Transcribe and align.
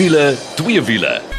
wiele, 0.00 0.34
twee 0.54 0.82
wiele. 0.82 1.29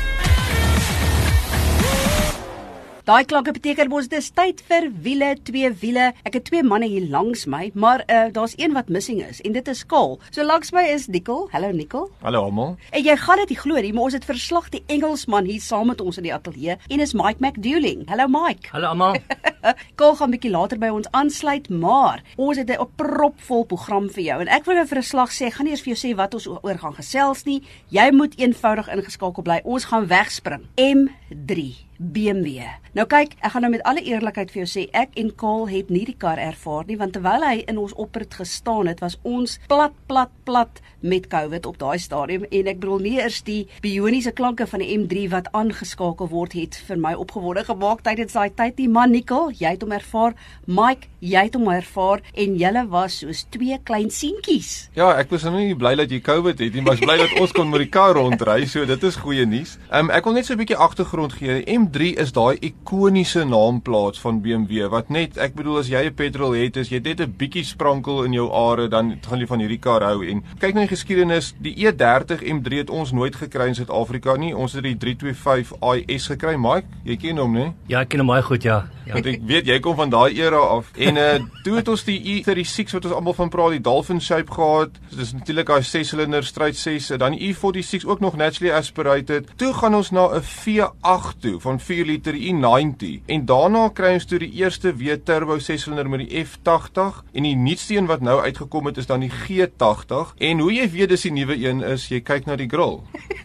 Daai 3.01 3.25
klanke 3.25 3.49
beteken 3.49 3.89
mos 3.89 4.05
dis 4.11 4.27
tyd 4.37 4.59
vir 4.69 4.85
wiele, 5.01 5.31
twee 5.41 5.71
wiele. 5.81 6.11
Ek 6.21 6.35
het 6.37 6.43
twee 6.45 6.61
manne 6.61 6.85
hier 6.85 7.07
langs 7.09 7.47
my, 7.49 7.71
maar 7.73 8.03
uh, 8.05 8.27
daar's 8.29 8.53
een 8.61 8.75
wat 8.77 8.91
missing 8.93 9.23
is 9.25 9.39
en 9.41 9.55
dit 9.55 9.71
is 9.73 9.81
Kol. 9.89 10.19
So 10.29 10.45
langs 10.45 10.69
my 10.69 10.83
is 10.85 11.07
Nicole. 11.09 11.47
Hallo 11.49 11.71
Nicole. 11.73 12.11
Hallo 12.21 12.43
almal. 12.51 12.75
En 12.93 13.01
jy 13.01 13.15
gaan 13.17 13.41
dit 13.41 13.55
nie 13.55 13.57
glo 13.57 13.81
nie, 13.81 13.89
maar 13.97 14.11
ons 14.11 14.17
het 14.19 14.27
verslag 14.29 14.69
die 14.69 14.83
Engelsman 14.93 15.49
hier 15.49 15.65
saam 15.65 15.89
met 15.89 16.03
ons 16.05 16.21
in 16.21 16.29
die 16.29 16.35
ateljee 16.35 16.77
en 16.77 17.01
is 17.01 17.15
Mike 17.17 17.41
McDouling. 17.41 18.05
Hallo 18.11 18.29
Mike. 18.29 18.69
Hallo 18.75 18.93
almal. 18.93 19.17
Kol 19.99 20.13
gaan 20.21 20.37
bietjie 20.37 20.53
later 20.53 20.77
by 20.77 20.93
ons 20.93 21.09
aansluit, 21.17 21.73
maar 21.73 22.21
ons 22.37 22.61
het 22.61 22.69
'n 22.69 22.89
propvol 23.01 23.65
program 23.65 24.13
vir 24.13 24.23
jou 24.29 24.41
en 24.45 24.47
ek 24.47 24.69
wil 24.69 24.85
vir 24.85 25.01
'n 25.01 25.09
slag 25.09 25.33
sê, 25.33 25.49
ek 25.49 25.57
gaan 25.57 25.65
nie 25.65 25.73
eers 25.73 25.81
vir 25.81 25.95
jou 25.95 26.01
sê 26.05 26.15
wat 26.15 26.37
ons 26.37 26.47
oor 26.47 26.77
gaan 26.77 26.93
gesels 26.93 27.45
nie. 27.45 27.63
Jy 27.89 28.11
moet 28.13 28.37
eenvoudig 28.37 28.93
ingeskakel 28.93 29.41
bly. 29.41 29.61
Ons 29.65 29.89
gaan 29.89 30.05
wegspring. 30.05 30.69
M3 30.77 31.89
BMW. 32.01 32.65
Nou 32.97 33.05
kyk, 33.07 33.37
ek 33.39 33.53
gaan 33.53 33.63
nou 33.63 33.69
met 33.71 33.83
alle 33.87 34.01
eerlikheid 34.03 34.49
vir 34.51 34.65
jou 34.65 34.67
sê, 34.67 34.81
ek 34.97 35.13
en 35.21 35.29
Kaal 35.37 35.69
het 35.69 35.91
nie 35.93 36.01
die 36.09 36.17
kar 36.19 36.41
ervaar 36.41 36.83
nie 36.89 36.97
want 36.99 37.13
terwyl 37.15 37.45
hy 37.45 37.61
in 37.71 37.77
ons 37.79 37.93
oprit 37.95 38.33
gestaan 38.35 38.89
het, 38.89 38.99
was 38.99 39.15
ons 39.23 39.59
plat 39.69 39.93
plat 40.09 40.33
plat 40.43 40.81
met 41.01 41.29
COVID 41.31 41.65
op 41.69 41.77
daai 41.81 42.01
stadium 42.03 42.43
en 42.49 42.67
ek 42.67 42.81
bedoel 42.81 43.05
nie 43.05 43.13
eers 43.19 43.39
die 43.47 43.61
bioniese 43.85 44.33
klanke 44.35 44.67
van 44.67 44.83
die 44.83 44.89
M3 44.97 45.29
wat 45.31 45.47
aangeskakel 45.55 46.27
word 46.33 46.57
het 46.57 46.75
vir 46.89 46.99
my 46.99 47.13
opgewonde 47.15 47.63
gemaak 47.69 48.03
tydens 48.03 48.35
daai 48.35 48.51
tyd 48.59 48.81
nie. 48.81 48.89
Man 48.91 49.15
Nicole, 49.15 49.55
jy 49.55 49.71
het 49.77 49.85
hom 49.85 49.95
ervaar. 49.95 50.35
Mike, 50.67 51.07
jy 51.23 51.45
het 51.47 51.55
hom 51.57 51.71
ervaar 51.71 52.25
en 52.35 52.59
julle 52.59 52.83
was 52.91 53.21
soos 53.21 53.45
twee 53.55 53.79
klein 53.87 54.11
seentjies. 54.11 54.89
Ja, 54.99 55.13
ek 55.15 55.31
was 55.31 55.47
nou 55.47 55.55
nie 55.61 55.77
bly 55.79 55.95
dat 55.99 56.11
jy 56.11 56.19
COVID 56.25 56.59
het 56.59 56.75
nie, 56.75 56.83
maar 56.83 56.99
ek 56.99 57.07
bly 57.07 57.17
dat 57.23 57.39
ons 57.39 57.55
kon 57.55 57.71
met 57.71 57.85
die 57.85 57.89
kar 57.93 58.19
rondry, 58.19 58.65
so 58.67 58.83
dit 58.89 59.07
is 59.07 59.21
goeie 59.21 59.47
nuus. 59.47 59.77
Um, 59.89 60.11
ek 60.11 60.27
wil 60.27 60.35
net 60.35 60.49
so 60.49 60.53
'n 60.53 60.61
bietjie 60.61 60.77
agtergrond 60.77 61.39
gee. 61.39 61.63
M3 61.65 61.90
is 61.99 62.31
daai 62.31 62.57
ikoniese 62.61 63.43
naamplaas 63.45 64.19
van 64.19 64.41
BMW 64.41 64.87
wat 64.89 65.09
net, 65.09 65.37
ek 65.37 65.55
bedoel 65.55 65.79
as 65.79 65.89
jy 65.89 66.05
'n 66.05 66.13
petrol 66.13 66.53
het, 66.53 66.77
is 66.77 66.89
jy 66.89 66.99
net 66.99 67.19
'n 67.19 67.33
bietjie 67.37 67.63
sprankel 67.63 68.23
in 68.23 68.33
jou 68.33 68.49
are, 68.51 68.87
dan 68.87 69.19
gaan 69.21 69.39
jy 69.39 69.47
van 69.47 69.59
hierdie 69.59 69.79
kar 69.79 70.01
hou 70.01 70.23
en 70.23 70.43
kyk 70.59 70.73
na 70.73 70.81
die 70.81 70.95
geskiedenis, 70.95 71.53
die 71.59 71.75
E30 71.75 72.41
M3 72.43 72.77
het 72.77 72.89
ons 72.89 73.11
nooit 73.11 73.35
gekry 73.35 73.67
in 73.67 73.75
Suid-Afrika 73.75 74.35
nie. 74.37 74.53
Ons 74.55 74.73
het 74.73 74.83
die 74.83 74.95
325 74.97 75.73
IS 75.81 76.27
gekry, 76.27 76.55
Mike. 76.55 76.87
Jy 77.03 77.17
ken 77.17 77.37
hom, 77.37 77.53
né? 77.53 77.73
Ja, 77.87 78.01
ek 78.05 78.09
ken 78.13 78.23
hom 78.23 78.31
baie 78.31 78.43
goed, 78.45 78.63
ja. 78.63 78.87
ja. 79.05 79.13
Want 79.13 79.25
ek 79.25 79.41
weet 79.49 79.67
jy 79.67 79.79
kom 79.83 79.97
van 79.99 80.09
daai 80.13 80.37
era 80.39 80.61
af. 80.77 80.91
En 80.97 81.17
uh 81.17 81.39
toe 81.65 81.75
het 81.77 81.87
ons 81.91 82.03
die 82.07 82.17
E36 82.17 82.95
wat 82.95 83.05
ons 83.05 83.13
almal 83.13 83.35
van 83.37 83.49
praat, 83.53 83.75
die 83.75 83.83
Dolphin 83.85 84.21
shape 84.21 84.51
gehad. 84.51 84.97
So, 85.09 85.17
dis 85.19 85.33
natuurlik 85.33 85.69
daai 85.69 85.83
6-silinder 85.85 86.45
stryd 86.45 86.77
6, 86.77 87.11
dan 87.21 87.35
die 87.35 87.51
E46 87.51 88.07
ook 88.09 88.23
nog 88.23 88.37
naturally 88.39 88.73
aspirated. 88.73 89.51
Toe 89.61 89.73
gaan 89.77 89.95
ons 89.95 90.09
na 90.11 90.27
'n 90.33 90.41
V8 90.41 91.39
toe 91.41 91.59
van 91.59 91.80
4 91.81 92.05
liter 92.05 92.37
E90 92.37 93.25
en 93.25 93.45
daarna 93.49 93.87
kry 93.97 94.13
ons 94.17 94.27
toe 94.29 94.39
die 94.41 94.51
eerste 94.61 94.93
weer 94.97 95.19
turbo 95.23 95.57
6-silinder 95.57 96.09
met 96.11 96.25
die 96.25 96.43
F80 96.43 97.21
en 97.33 97.47
die 97.47 97.55
nuutste 97.55 97.97
een 97.97 98.09
wat 98.09 98.21
nou 98.25 98.39
uitgekom 98.41 98.89
het 98.91 98.97
is 99.01 99.09
dan 99.09 99.25
die 99.25 99.31
G80. 99.31 100.35
En 100.37 100.59
hoe 100.63 100.71
jy 100.73 100.87
weet 100.93 101.13
dis 101.13 101.27
die 101.27 101.33
nuwe 101.35 101.57
een 101.57 101.83
is 101.83 102.07
jy 102.11 102.21
kyk 102.25 102.47
na 102.47 102.57
die 102.59 102.69
grill. 102.71 103.01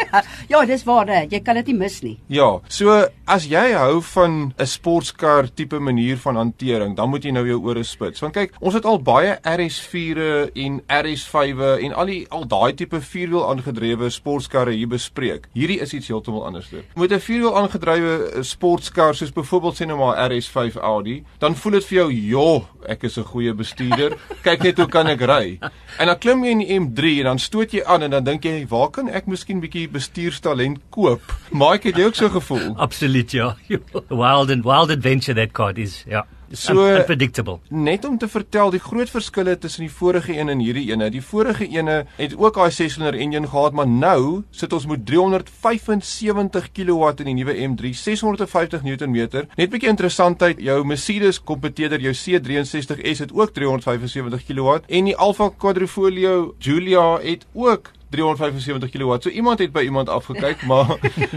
ja, 0.52 0.64
dis 0.66 0.84
waar, 0.86 1.08
hè. 1.10 1.24
jy 1.30 1.40
kan 1.44 1.58
dit 1.60 1.72
nie 1.72 1.78
mis 1.78 2.00
nie. 2.04 2.16
Ja, 2.32 2.48
so 2.68 2.96
as 3.26 3.48
jy 3.50 3.64
hou 3.74 4.00
van 4.14 4.52
'n 4.56 4.66
sportskar 4.66 5.48
tipe 5.54 5.78
manier 5.78 6.16
van 6.16 6.36
hantering, 6.36 6.96
dan 6.96 7.10
moet 7.10 7.24
jy 7.24 7.30
nou 7.30 7.46
jou 7.46 7.60
ore 7.62 7.82
spits. 7.84 8.20
Want 8.20 8.34
kyk, 8.34 8.54
ons 8.60 8.74
het 8.74 8.84
al 8.84 9.02
baie 9.02 9.38
RS4e 9.42 10.50
en 10.54 10.80
RS5e 10.86 11.82
en 11.82 11.92
al 11.92 12.06
die 12.06 12.26
al 12.30 12.46
daai 12.46 12.74
tipe 12.74 13.00
vierwiel 13.00 13.48
aangedrewe 13.50 14.10
sportskarre 14.10 14.72
hier 14.72 14.88
bespreek. 14.88 15.48
Hierdie 15.52 15.80
is 15.80 15.92
iets 15.92 16.08
heeltemal 16.08 16.46
anders. 16.46 16.70
Met 16.94 17.12
'n 17.12 17.20
vierwiel 17.20 17.56
aangedrewe 17.56 18.25
sportskar 18.42 19.14
soos 19.14 19.32
byvoorbeeld 19.34 19.78
sê 19.78 19.86
nou 19.88 19.98
maar 19.98 20.30
RS5 20.30 20.78
Audi, 20.80 21.16
dan 21.42 21.56
voel 21.56 21.78
dit 21.78 21.84
vir 21.84 21.98
jou, 21.98 22.12
"Joh, 22.12 22.64
ek 22.88 23.02
is 23.04 23.18
'n 23.18 23.24
goeie 23.24 23.54
bestuurder. 23.54 24.16
Kyk 24.42 24.62
net 24.62 24.78
hoe 24.78 24.88
kan 24.88 25.06
ek 25.06 25.20
ry." 25.20 25.58
En 25.98 26.06
dan 26.06 26.18
klim 26.18 26.44
jy 26.44 26.50
in 26.50 26.58
die 26.58 26.78
M3 26.78 27.18
en 27.18 27.24
dan 27.24 27.38
stoot 27.38 27.70
jy 27.72 27.82
aan 27.84 28.02
en 28.02 28.10
dan 28.10 28.24
dink 28.24 28.44
jy, 28.44 28.66
"Waar 28.68 28.90
kan 28.90 29.08
ek 29.08 29.26
miskien 29.26 29.60
bietjie 29.60 29.88
bestuurstalent 29.88 30.78
koop?" 30.90 31.20
Mike, 31.50 31.88
het 31.88 31.96
jy 31.96 32.04
ook 32.04 32.14
so 32.14 32.28
gevoel? 32.28 32.74
Absoluut, 32.76 33.30
ja. 33.30 33.56
Wild 34.08 34.50
and 34.50 34.64
wild 34.64 34.90
adventure 34.90 35.34
that 35.34 35.52
car 35.52 35.78
is, 35.78 36.04
ja. 36.06 36.26
So 36.52 36.86
unpredictable. 36.86 37.58
Net 37.68 38.04
om 38.04 38.18
te 38.18 38.28
vertel 38.28 38.70
die 38.70 38.80
groot 38.80 39.10
verskille 39.10 39.56
tussen 39.58 39.86
die 39.86 39.90
vorige 39.90 40.36
een 40.38 40.48
en 40.48 40.60
hierdie 40.62 40.90
ene. 40.92 41.08
Die 41.10 41.22
vorige 41.22 41.66
ene 41.66 42.04
het 42.16 42.36
ook 42.38 42.54
daai 42.54 42.70
6-silinder 42.70 43.18
engine 43.18 43.50
gehad, 43.50 43.74
maar 43.74 43.88
nou 43.88 44.44
sit 44.50 44.72
ons 44.72 44.86
met 44.86 45.06
375 45.06 46.70
kW 46.72 47.10
in 47.24 47.30
die 47.32 47.36
nuwe 47.40 47.56
M3, 47.66 47.92
650 47.98 48.86
Nm. 48.86 49.16
Net 49.16 49.48
'n 49.56 49.70
bietjie 49.70 49.88
interessantheid, 49.90 50.60
jou 50.60 50.84
Mercedes 50.84 51.42
kompeteerder, 51.42 52.00
jou 52.00 52.14
C63S 52.14 53.18
het 53.18 53.32
ook 53.32 53.50
375 53.50 54.46
kW 54.46 54.78
en 54.86 55.04
die 55.04 55.16
Alfa 55.16 55.50
Quadrifoglio 55.58 56.54
Giulia 56.58 57.18
het 57.22 57.46
ook 57.54 57.90
375 58.10 58.90
kW. 58.90 59.16
So 59.20 59.30
iemand 59.30 59.58
het 59.58 59.72
by 59.72 59.82
iemand 59.86 60.08
afgekyk, 60.08 60.64
maar 60.70 60.96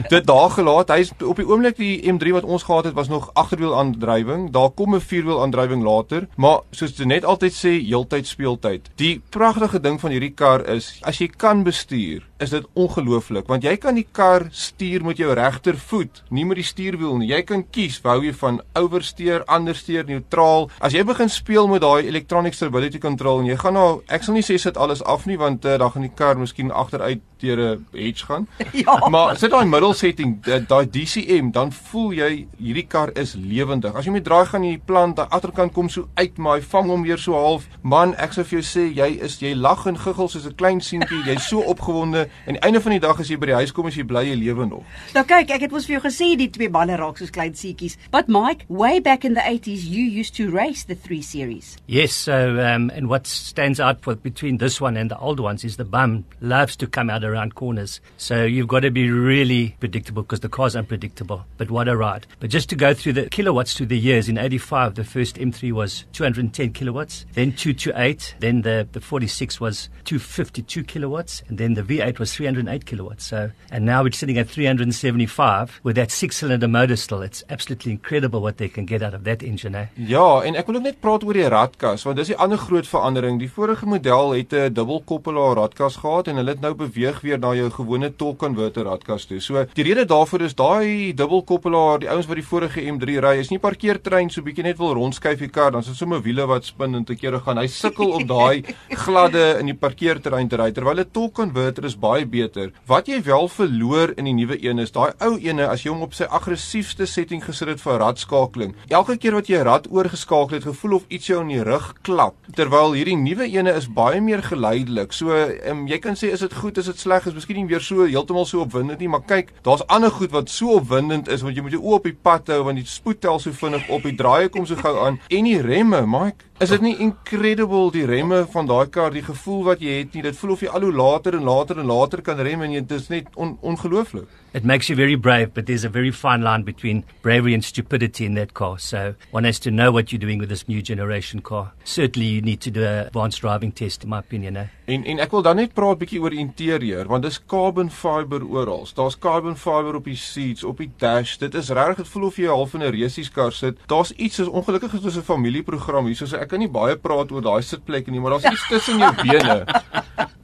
dit 0.09 0.25
daar 0.25 0.49
gelaat. 0.49 0.89
Hy's 0.93 1.11
op 1.23 1.41
die 1.41 1.47
oomblik 1.47 1.77
die 1.77 2.01
M3 2.13 2.35
wat 2.37 2.47
ons 2.47 2.63
gehad 2.63 2.89
het 2.89 2.97
was 2.97 3.07
nog 3.07 3.29
agterwiel 3.33 3.77
aandrywing. 3.77 4.49
Daar 4.51 4.69
kom 4.69 4.95
'n 4.95 5.01
vierwiel 5.01 5.41
aandrywing 5.41 5.83
later, 5.83 6.27
maar 6.35 6.61
soos 6.71 6.97
jy 6.97 7.05
net 7.05 7.25
altyd 7.25 7.53
sê, 7.53 7.71
heeltyd 7.85 8.27
speeltyd. 8.27 8.89
Die 8.95 9.21
pragtige 9.29 9.79
ding 9.79 9.99
van 9.99 10.11
hierdie 10.11 10.33
kar 10.35 10.65
is 10.67 10.99
as 11.01 11.17
jy 11.17 11.27
kan 11.27 11.63
bestuur, 11.63 12.27
is 12.39 12.49
dit 12.49 12.65
ongelooflik 12.73 13.47
want 13.47 13.63
jy 13.63 13.75
kan 13.77 13.95
die 13.95 14.07
kar 14.11 14.47
stuur 14.51 15.03
met 15.03 15.17
jou 15.17 15.33
regtervoet, 15.33 16.23
nie 16.29 16.45
met 16.45 16.59
die 16.59 16.63
stuurwiel 16.63 17.17
nie. 17.17 17.29
Jy 17.29 17.41
kan 17.41 17.63
kies, 17.71 18.01
wou 18.03 18.23
jy 18.23 18.33
van 18.33 18.61
owersteer, 18.73 19.43
andersteer, 19.45 20.05
neutraal. 20.05 20.69
As 20.79 20.93
jy 20.93 21.03
begin 21.03 21.29
speel 21.29 21.67
met 21.67 21.81
daai 21.81 22.07
electronic 22.07 22.53
stability 22.53 22.99
control 22.99 23.39
en 23.39 23.45
jy 23.45 23.57
gaan 23.57 23.73
nou, 23.73 24.01
ek 24.07 24.23
sal 24.23 24.33
nie 24.33 24.45
sê 24.45 24.57
sit 24.57 24.77
alles 24.77 25.03
af 25.03 25.25
nie 25.25 25.37
want 25.37 25.65
uh, 25.65 25.77
dan 25.77 25.91
gaan 25.91 26.07
die 26.07 26.15
kar 26.15 26.37
miskien 26.39 26.58
miskien 26.63 26.71
agteruit 26.75 27.23
deur 27.39 27.75
'n 27.75 27.85
hedge 27.91 28.25
gaan. 28.25 28.47
Ja. 28.71 29.07
Maar 29.09 29.37
sit 29.37 29.51
daai 29.51 29.65
middelsetting, 29.65 30.39
daai 30.67 30.89
DCM, 30.89 31.51
dan 31.51 31.71
voel 31.71 32.13
jy 32.13 32.47
hierdie 32.57 32.87
kar 32.87 33.09
is 33.13 33.33
lewendig. 33.33 33.93
As 33.95 34.05
jy 34.05 34.11
met 34.11 34.23
draai 34.23 34.45
gaan 34.45 34.63
in 34.63 34.77
die 34.77 34.85
plant, 34.85 35.15
daai 35.15 35.27
agterkant 35.29 35.73
kom 35.73 35.89
so 35.89 36.07
uit, 36.13 36.37
maar 36.37 36.59
hy 36.59 36.63
vang 36.63 36.89
hom 36.89 37.03
weer 37.03 37.17
so 37.17 37.33
half. 37.33 37.67
Man, 37.81 38.13
ek 38.15 38.33
sou 38.33 38.43
vir 38.43 38.59
jou 38.59 38.65
sê 38.65 38.85
jy 38.95 39.09
is 39.25 39.39
jy 39.39 39.53
lag 39.55 39.85
en 39.85 39.97
giggel 39.97 40.29
soos 40.29 40.45
'n 40.45 40.55
klein 40.55 40.81
seentjie. 40.81 41.23
Jy's 41.25 41.47
so 41.47 41.59
opgewonde 41.73 42.27
en 42.45 42.59
einde 42.59 42.81
van 42.81 42.91
die 42.91 42.99
dag 42.99 43.19
as 43.19 43.27
jy 43.29 43.37
by 43.37 43.45
die 43.45 43.59
huis 43.59 43.71
kom 43.71 43.85
as 43.87 43.95
jy 43.95 44.03
bly 44.03 44.23
jy 44.29 44.35
lewe 44.35 44.65
nog. 44.65 44.83
Nou 45.13 45.25
kyk, 45.25 45.49
ek 45.49 45.61
het 45.61 45.71
mos 45.71 45.85
vir 45.85 45.99
jou 45.99 46.03
gesê 46.07 46.35
die 46.37 46.49
twee 46.49 46.69
manne 46.69 46.95
raak 46.97 47.17
soos 47.17 47.31
klein 47.31 47.53
seentjies. 47.55 47.97
But 48.11 48.27
Mike, 48.27 48.65
way 48.69 48.99
back 48.99 49.25
in 49.25 49.33
the 49.33 49.41
80s 49.41 49.83
you 49.89 50.03
used 50.19 50.35
to 50.35 50.49
race 50.51 50.85
the 50.85 50.95
3 50.95 51.21
series. 51.21 51.77
Yes, 51.87 52.13
so 52.13 52.59
um 52.59 52.89
and 52.95 53.09
what 53.09 53.27
stands 53.27 53.79
out 53.79 54.01
for 54.01 54.15
between 54.15 54.57
this 54.57 54.81
one 54.81 54.97
and 54.97 55.09
the 55.09 55.17
old 55.19 55.39
ones 55.39 55.63
is 55.63 55.77
the 55.77 55.85
bum 55.85 56.25
loves 56.41 56.75
to 56.77 56.87
come 56.87 57.09
out 57.09 57.23
around 57.29 57.55
corners. 57.55 58.01
So 58.17 58.43
you've 58.43 58.67
got 58.67 58.81
to 58.81 58.91
be 58.91 59.09
really 59.09 59.75
predictable 59.79 60.23
because 60.23 60.41
the 60.41 60.49
car's 60.49 60.75
unpredictable. 60.75 61.45
But 61.57 61.71
what 61.71 61.87
a 61.87 61.95
ride. 61.95 62.27
But 62.39 62.49
just 62.49 62.69
to 62.69 62.75
go 62.75 62.93
through 62.93 63.13
the 63.13 63.29
kilowatts 63.29 63.73
through 63.73 63.87
the 63.87 63.99
years, 63.99 64.29
in 64.29 64.37
85, 64.37 64.95
the 64.95 65.03
first 65.03 65.35
M3 65.35 65.71
was 65.71 66.05
210 66.13 66.73
kilowatts, 66.73 67.25
then 67.33 67.51
228, 67.51 68.35
then 68.39 68.61
the, 68.61 68.87
the 68.91 69.01
46 69.01 69.59
was 69.59 69.89
252 70.05 70.83
kilowatts, 70.83 71.43
and 71.47 71.57
then 71.57 71.73
the 71.73 71.83
V8 71.83 72.19
was 72.19 72.33
308 72.33 72.85
kilowatts. 72.85 73.25
So, 73.25 73.51
and 73.71 73.85
now 73.85 74.03
we're 74.03 74.11
sitting 74.11 74.37
at 74.37 74.49
375 74.49 75.79
with 75.83 75.95
that 75.95 76.11
six 76.11 76.37
cylinder 76.37 76.67
motor 76.67 76.95
still. 76.95 77.21
It's 77.21 77.43
absolutely 77.49 77.91
incredible 77.91 78.41
what 78.41 78.57
they 78.57 78.69
can 78.69 78.85
get 78.85 79.01
out 79.01 79.13
of 79.13 79.23
that 79.23 79.43
engine. 79.43 79.75
Eh? 79.75 79.85
Ja, 79.95 80.41
en 80.41 80.55
ek 80.55 80.67
wil 80.69 80.79
ook 80.79 80.87
net 80.87 80.99
praat 81.03 81.23
oor 81.23 81.37
die 81.37 81.47
radkas, 81.49 82.05
want 82.07 82.19
dis 82.19 82.31
die 82.31 82.37
ander 82.39 82.59
groot 82.59 82.87
verandering. 82.87 83.39
Die 83.41 83.51
vorige 83.51 83.85
model 83.89 84.33
het 84.37 84.53
'n 84.53 84.73
dubbelkoppelaar 84.73 85.55
radkas 85.55 85.99
gehad 86.01 86.27
en 86.27 86.35
hulle 86.35 86.55
het 86.55 86.61
nou 86.61 86.73
beweeg 86.73 87.18
weer 87.25 87.39
na 87.39 87.53
jou 87.57 87.69
gewone 87.71 88.11
torque 88.15 88.39
converter 88.39 88.85
radkas 88.85 89.25
toe. 89.25 89.39
So 89.41 89.65
die 89.73 89.83
rede 89.83 90.05
daarvoor 90.05 90.45
is 90.47 90.55
daai 90.55 91.13
dubbelkoppelaar, 91.17 91.99
die 92.03 92.09
ouens 92.11 92.29
wat 92.29 92.39
die 92.39 92.45
vorige 92.45 92.81
M3 92.81 93.19
ry, 93.25 93.35
is 93.39 93.51
nie 93.51 93.59
parkeertrein 93.59 94.29
so 94.29 94.45
bietjie 94.45 94.63
net 94.63 94.77
wil 94.77 94.93
rondskuif 94.97 95.39
die 95.39 95.49
kar, 95.49 95.71
dan 95.71 95.81
is 95.81 95.91
dit 95.91 95.99
sommer 95.99 96.21
wiele 96.25 96.45
wat 96.49 96.65
spin 96.69 96.95
en 96.95 97.05
te 97.05 97.15
kere 97.15 97.41
gaan. 97.43 97.57
Hy 97.57 97.67
sukkel 97.67 98.15
op 98.19 98.27
daai 98.29 98.63
gladde 99.05 99.45
in 99.59 99.71
die 99.71 99.77
parkeerterrein 99.77 100.49
te 100.49 100.59
ry 100.59 100.71
terwyl 100.71 100.99
'n 100.99 101.11
torque 101.11 101.39
converter 101.39 101.85
is 101.85 101.95
baie 101.95 102.25
beter. 102.25 102.71
Wat 102.87 103.07
jy 103.07 103.21
wel 103.23 103.47
verloor 103.47 104.13
in 104.17 104.27
die 104.29 104.35
nuwe 104.35 104.57
een 104.63 104.79
is 104.79 104.91
daai 104.95 105.11
ou 105.25 105.37
ene 105.37 105.67
as 105.67 105.83
jy 105.83 105.91
hom 105.93 106.03
op 106.05 106.13
sy 106.17 106.27
aggressiefste 106.29 107.07
setting 107.07 107.43
gesit 107.43 107.71
het 107.71 107.81
vir 107.81 107.99
radskakeling. 108.03 108.75
Elke 108.89 109.17
keer 109.17 109.37
wat 109.37 109.49
jy 109.49 109.61
rad 109.65 109.87
oorgeskakel 109.91 110.57
het, 110.57 110.67
gevoel 110.69 110.95
of 110.99 111.07
iets 111.09 111.27
jou 111.27 111.41
in 111.41 111.53
die 111.53 111.63
rug 111.63 111.93
klap. 112.03 112.35
Terwyl 112.55 112.95
hierdie 112.97 113.17
nuwe 113.19 113.47
ene 113.49 113.73
is 113.77 113.87
baie 113.87 114.21
meer 114.21 114.43
geleidelik. 114.45 115.13
So 115.13 115.35
um, 115.69 115.87
jy 115.87 115.99
kan 116.03 116.15
sê 116.19 116.31
is 116.33 116.43
dit 116.45 116.53
goed, 116.53 116.77
is 116.77 116.85
dit 116.85 116.99
sleg 116.99 117.08
is, 117.17 117.33
miskien 117.33 117.57
nie 117.57 117.67
weer 117.69 117.81
so 117.81 118.05
heeltemal 118.05 118.45
so 118.45 118.61
opwindend 118.61 118.99
nie, 118.99 119.09
maar 119.09 119.23
kyk, 119.27 119.53
daar's 119.65 119.85
ander 119.87 120.11
goed 120.11 120.31
wat 120.31 120.49
so 120.49 120.77
opwindend 120.79 121.27
is 121.27 121.41
want 121.45 121.55
jy 121.55 121.63
moet 121.65 121.75
jou 121.77 121.81
oë 121.81 121.97
op 121.99 122.09
die 122.09 122.17
pad 122.27 122.51
hou 122.53 122.63
want 122.67 122.77
die 122.77 122.85
spoed 122.85 123.21
tel 123.21 123.39
so 123.39 123.51
vinnig 123.51 123.89
op, 123.89 124.03
die 124.03 124.17
draaie 124.19 124.49
kom 124.53 124.67
so 124.69 124.75
gou 124.79 124.95
aan 125.05 125.19
en 125.29 125.49
die 125.49 125.61
remme, 125.61 126.05
Mike. 126.07 126.45
Is 126.59 126.73
dit 126.73 126.81
nie 126.83 126.97
incredible 126.99 127.87
die 127.95 128.03
remme 128.03 128.41
van 128.51 128.67
daai 128.67 128.89
kar, 128.91 129.13
die 129.15 129.23
gevoel 129.23 129.61
wat 129.69 129.83
jy 129.83 130.01
het 130.01 130.15
nie? 130.15 130.25
Dit 130.25 130.35
voel 130.35 130.57
of 130.57 130.63
jy 130.65 130.67
al 130.75 130.83
hoe 130.83 130.91
later 130.91 131.37
en 131.37 131.47
later 131.47 131.79
en 131.79 131.87
later 131.87 132.21
kan 132.21 132.41
rem 132.43 132.65
en 132.65 132.73
dit 132.75 132.91
is 132.97 133.07
net 133.07 133.29
on, 133.39 133.53
ongelooflik. 133.63 134.27
It 134.51 134.65
makes 134.65 134.89
you 134.89 134.95
very 134.95 135.13
brave, 135.13 135.53
but 135.53 135.67
there's 135.67 135.83
a 135.83 135.89
very 135.89 136.09
fine 136.09 136.41
line 136.41 136.63
between 136.63 137.03
bravery 137.21 137.53
and 137.53 137.63
stupidity 137.63 138.25
in 138.25 138.33
that 138.33 138.55
car. 138.55 138.79
So 138.79 139.13
one 139.29 139.43
has 139.43 139.59
to 139.59 139.69
know 139.69 139.91
what 139.91 140.11
you're 140.11 140.19
doing 140.19 140.39
with 140.39 140.49
this 140.49 140.67
new 140.67 140.81
generation 140.81 141.41
car. 141.41 141.73
Certainly 141.83 142.27
you 142.27 142.41
need 142.41 142.59
to 142.61 142.71
do 142.71 142.83
an 142.83 143.05
advanced 143.05 143.41
driving 143.41 143.71
test 143.71 144.03
in 144.03 144.09
my 144.09 144.19
opinion, 144.19 144.57
eh? 144.57 144.65
En 144.85 145.05
en 145.05 145.19
ek 145.21 145.31
wil 145.31 145.43
dan 145.45 145.59
net 145.61 145.75
praat 145.77 145.99
bietjie 146.01 146.17
oor 146.17 146.33
die 146.33 146.41
interieur 146.41 147.05
want 147.05 147.27
dis 147.27 147.37
carbon 147.45 147.91
fiber 147.93 148.41
oral. 148.41 148.87
Daar's 148.97 149.19
carbon 149.21 149.53
fiber 149.55 149.99
op 149.99 150.09
die 150.09 150.17
seats, 150.17 150.63
op 150.65 150.81
die 150.81 150.89
dash. 150.97 151.37
Dit 151.37 151.53
is 151.53 151.69
regtig 151.69 152.01
dit 152.01 152.09
voel 152.09 152.25
of 152.31 152.39
jy 152.41 152.49
half 152.49 152.73
in 152.73 152.81
'n 152.81 152.91
resies 152.95 153.29
kar 153.29 153.51
sit. 153.51 153.77
Daar's 153.85 154.11
iets 154.17 154.35
soos 154.35 154.49
ongelukkig 154.49 154.93
is 154.93 155.01
dit 155.01 155.15
'n 155.17 155.29
familieprogram 155.29 156.05
hier. 156.05 156.15
So 156.15 156.37
ek 156.37 156.49
kan 156.49 156.59
nie 156.59 156.67
baie 156.69 156.97
praat 156.97 157.31
oor 157.31 157.41
daai 157.41 157.61
sitplekke 157.61 158.09
nie, 158.11 158.19
maar 158.19 158.31
daar's 158.31 158.51
iets 158.51 158.67
tussen 158.67 158.97
jou 158.97 159.13
bene 159.21 159.65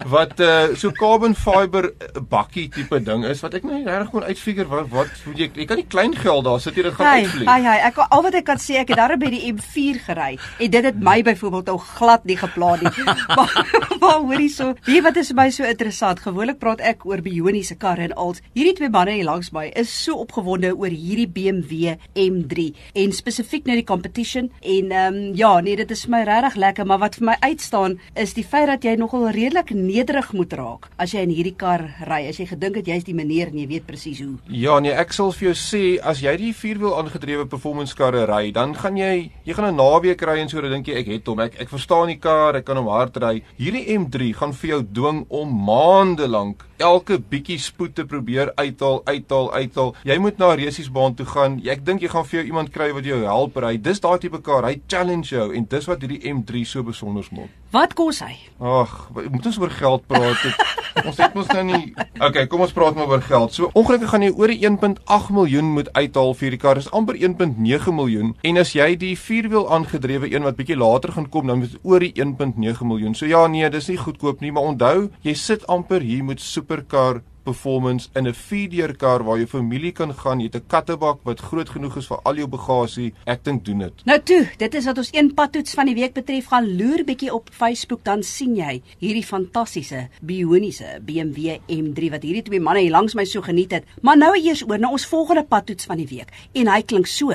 wat 0.05 0.39
uh, 0.39 0.75
so 0.77 0.91
carbon 0.93 1.33
fiber 1.35 1.87
eh, 1.97 2.21
bakkie 2.29 2.67
tipe 2.69 2.99
ding 3.01 3.23
is 3.25 3.39
wat 3.41 3.55
ek 3.57 3.63
nou 3.65 3.79
regtig 3.81 4.11
kon 4.13 4.25
uitfigure 4.27 4.67
wat 4.69 4.89
wat 4.93 5.13
moet 5.25 5.39
jy 5.41 5.47
jy 5.57 5.65
kan 5.69 5.79
nie 5.81 5.87
klein 5.89 6.13
geld 6.15 6.45
daar 6.45 6.59
sit 6.61 6.77
jy 6.77 6.83
dit 6.85 6.93
gaan 6.97 7.07
Hey, 7.09 7.23
uitvlieg. 7.25 7.49
hey, 7.49 7.63
hey, 7.65 7.79
ek 7.89 7.97
al 8.05 8.23
wat 8.25 8.37
ek 8.37 8.45
kan 8.45 8.61
sê, 8.61 8.77
ek 8.81 8.91
het 8.93 8.99
daar 9.01 9.15
by 9.17 9.31
die 9.33 9.41
M4 9.53 10.01
gery 10.05 10.29
en 10.59 10.71
dit 10.75 10.87
het 10.89 10.99
my 11.01 11.17
byvoorbeeld 11.25 11.71
ou 11.73 11.77
glad 11.81 12.25
nie 12.29 12.37
geplan 12.37 12.83
nie. 12.85 12.91
maar 13.37 13.53
maar 13.99 14.19
hoorie 14.21 14.49
so, 14.53 14.75
weet 14.85 15.03
wat 15.07 15.17
is 15.17 15.31
my 15.33 15.47
so 15.49 15.65
interessant? 15.65 16.21
Gewoonlik 16.21 16.59
praat 16.61 16.83
ek 16.85 17.05
oor 17.09 17.23
bioniese 17.25 17.75
karre 17.81 18.05
en 18.05 18.13
als. 18.13 18.41
Hierdie 18.53 18.75
twee 18.77 18.89
manne 18.93 19.15
hier 19.17 19.25
langs 19.25 19.49
my 19.55 19.65
is 19.79 19.89
so 19.89 20.19
opgewonde 20.21 20.73
oor 20.75 20.93
hierdie 20.93 21.27
BMW 21.31 21.95
M3 22.13 22.67
en 23.01 23.15
spesifiek 23.15 23.65
nou 23.65 23.77
die 23.79 23.87
competition 23.87 24.51
en 24.61 24.91
ehm 24.93 25.15
um, 25.15 25.33
ja, 25.35 25.55
nee, 25.65 25.75
dit 25.79 25.91
is 25.91 26.05
vir 26.05 26.13
my 26.17 26.21
regtig 26.27 26.55
lekker, 26.61 26.85
maar 26.85 27.01
wat 27.01 27.17
vir 27.19 27.29
my 27.31 27.37
uitstaan 27.41 27.97
is 28.21 28.35
die 28.37 28.45
feit 28.45 28.67
dat 28.69 28.85
jy 28.85 28.95
nogal 28.99 29.29
redelik 29.33 29.73
nederig 29.95 30.31
moet 30.35 30.53
raak 30.57 30.87
as 30.99 31.13
jy 31.15 31.23
in 31.25 31.33
hierdie 31.33 31.55
kar 31.57 31.83
ry. 32.07 32.25
As 32.29 32.39
jy 32.39 32.47
gedink 32.49 32.79
het 32.81 32.89
jy's 32.91 33.05
die 33.07 33.15
meneer 33.15 33.51
en 33.51 33.59
jy 33.61 33.67
weet 33.69 33.87
presies 33.87 34.21
hoe. 34.23 34.35
Ja 34.51 34.79
nee, 34.83 34.93
ek 34.93 35.13
sal 35.15 35.31
vir 35.35 35.49
jou 35.49 35.55
sê 35.59 35.83
as 36.03 36.21
jy 36.23 36.35
die 36.41 36.51
vierwiel 36.55 36.95
aangedrewe 36.99 37.47
performance 37.51 37.95
karre 37.97 38.25
ry, 38.29 38.51
dan 38.55 38.75
gaan 38.75 38.99
jy 38.99 39.31
jy 39.45 39.53
gaan 39.55 39.71
'n 39.71 39.79
naweek 39.79 40.21
ry 40.21 40.39
en 40.41 40.49
so 40.49 40.61
dan 40.61 40.71
dink 40.77 40.87
jy 40.87 40.99
ek 40.99 41.07
het 41.07 41.27
hom. 41.27 41.39
Ek 41.39 41.61
ek 41.61 41.69
verstaan 41.69 42.07
die 42.07 42.19
kar, 42.19 42.55
ek 42.55 42.65
kan 42.65 42.77
hom 42.77 42.87
hard 42.87 43.17
ry. 43.17 43.43
Hierdie 43.57 43.87
M3 43.97 44.33
gaan 44.35 44.53
vir 44.53 44.69
jou 44.69 44.81
dwing 44.83 45.25
om 45.29 45.49
maande 45.65 46.27
lank 46.27 46.65
elke 46.77 47.19
bietjie 47.19 47.59
spoed 47.61 47.95
te 47.95 48.05
probeer 48.05 48.51
uithaal, 48.55 49.01
uithaal, 49.05 49.51
uithaal. 49.53 49.93
Jy 50.03 50.17
moet 50.21 50.37
na 50.41 50.53
resiesbaan 50.55 51.15
toe 51.15 51.25
gaan. 51.29 51.59
Ek 51.65 51.85
dink 51.85 52.03
jy 52.03 52.11
gaan 52.13 52.27
vir 52.27 52.39
jou 52.39 52.45
iemand 52.51 52.73
kry 52.75 52.91
wat 52.95 53.07
jou 53.07 53.21
help 53.23 53.59
ry. 53.63 53.75
Dis 53.77 54.03
daai 54.03 54.17
tipe 54.19 54.41
kar, 54.45 54.67
hy 54.67 54.79
challenge 54.91 55.31
jou 55.35 55.51
en 55.55 55.67
dis 55.69 55.89
wat 55.89 56.03
hierdie 56.03 56.23
M3 56.33 56.65
so 56.67 56.83
besonder 56.83 57.27
maak. 57.35 57.51
Wat 57.75 57.95
kos 57.97 58.21
hy? 58.23 58.35
Ag, 58.63 58.91
moet 59.15 59.45
ons 59.51 59.59
oor 59.59 59.73
geld 59.73 60.07
praat? 60.07 60.45
Ons 61.03 61.17
het 61.19 61.33
mos 61.35 61.49
nou 61.51 61.63
nie. 61.67 61.89
Okay, 62.23 62.45
kom 62.47 62.61
ons 62.63 62.71
praat 62.71 62.95
maar 62.95 63.09
oor 63.11 63.23
geld. 63.25 63.51
So 63.51 63.67
ongelukkig 63.75 64.13
gaan 64.13 64.23
jy 64.23 64.31
oor 64.31 64.51
die 64.53 64.61
1.8 64.63 65.33
miljoen 65.35 65.73
moet 65.75 65.89
uithaal 65.91 66.31
vir 66.37 66.47
hierdie 66.47 66.59
kar. 66.61 66.79
Dis 66.79 66.87
amper 66.95 67.17
1.9 67.19 67.91
miljoen. 67.97 68.31
En 68.47 68.61
as 68.61 68.71
jy 68.77 68.87
die 69.01 69.11
vierwiel 69.19 69.67
aangedrewe 69.75 70.29
een 70.31 70.47
wat 70.47 70.55
bietjie 70.55 70.77
later 70.79 71.11
gaan 71.17 71.27
kom, 71.33 71.49
dan 71.51 71.59
moet 71.59 71.73
dit 71.75 71.83
oor 71.83 71.99
die 71.99 72.13
1.9 72.15 72.87
miljoen. 72.87 73.17
So 73.17 73.27
ja, 73.27 73.43
nee, 73.51 73.67
dis 73.73 73.89
nie 73.91 73.99
goedkoop 73.99 74.39
nie, 74.39 74.53
maar 74.55 74.69
onthou, 74.71 75.09
jy 75.27 75.35
sit 75.35 75.67
amper 75.71 76.05
hier 76.05 76.23
met 76.23 76.39
superkar 76.65 77.21
performance 77.45 78.09
in 78.15 78.27
'n 78.27 78.33
vierdeur 78.33 78.95
kar 78.97 79.23
waar 79.23 79.37
jou 79.37 79.47
familie 79.47 79.91
kan 79.91 80.13
gaan, 80.13 80.39
jy 80.39 80.45
het 80.45 80.55
'n 80.55 80.67
kattebak 80.67 81.19
wat 81.23 81.39
groot 81.39 81.69
genoeg 81.69 81.97
is 81.97 82.07
vir 82.07 82.19
al 82.23 82.35
jou 82.35 82.47
bagasie. 82.47 83.13
Ek 83.25 83.43
dink 83.43 83.65
doen 83.65 83.79
dit. 83.79 84.05
Nou 84.05 84.19
toe, 84.19 84.49
dit 84.57 84.73
is 84.73 84.85
wat 84.85 84.97
ons 84.97 85.09
een 85.11 85.33
padtoets 85.33 85.73
van 85.73 85.85
die 85.85 85.95
week 85.95 86.13
betref. 86.13 86.45
Gaan 86.47 86.75
loer 86.77 87.03
bietjie 87.03 87.33
op 87.33 87.49
Facebook 87.51 88.03
dan 88.03 88.23
sien 88.23 88.55
jy 88.55 88.81
hierdie 88.99 89.23
fantastiese 89.23 90.09
bioniese 90.21 90.99
BMW 91.01 91.59
M3 91.67 92.09
wat 92.09 92.23
hierdie 92.23 92.41
twee 92.41 92.59
manne 92.59 92.79
hier 92.79 92.91
langs 92.91 93.13
my 93.13 93.25
so 93.25 93.41
geniet 93.41 93.71
het. 93.71 93.83
Maar 94.01 94.17
nou 94.17 94.35
eers 94.35 94.63
oor 94.67 94.79
na 94.79 94.89
ons 94.89 95.05
volgende 95.05 95.43
padtoets 95.43 95.85
van 95.85 95.97
die 95.97 96.07
week 96.07 96.31
en 96.53 96.67
hy 96.67 96.81
klink 96.81 97.05
so. 97.05 97.33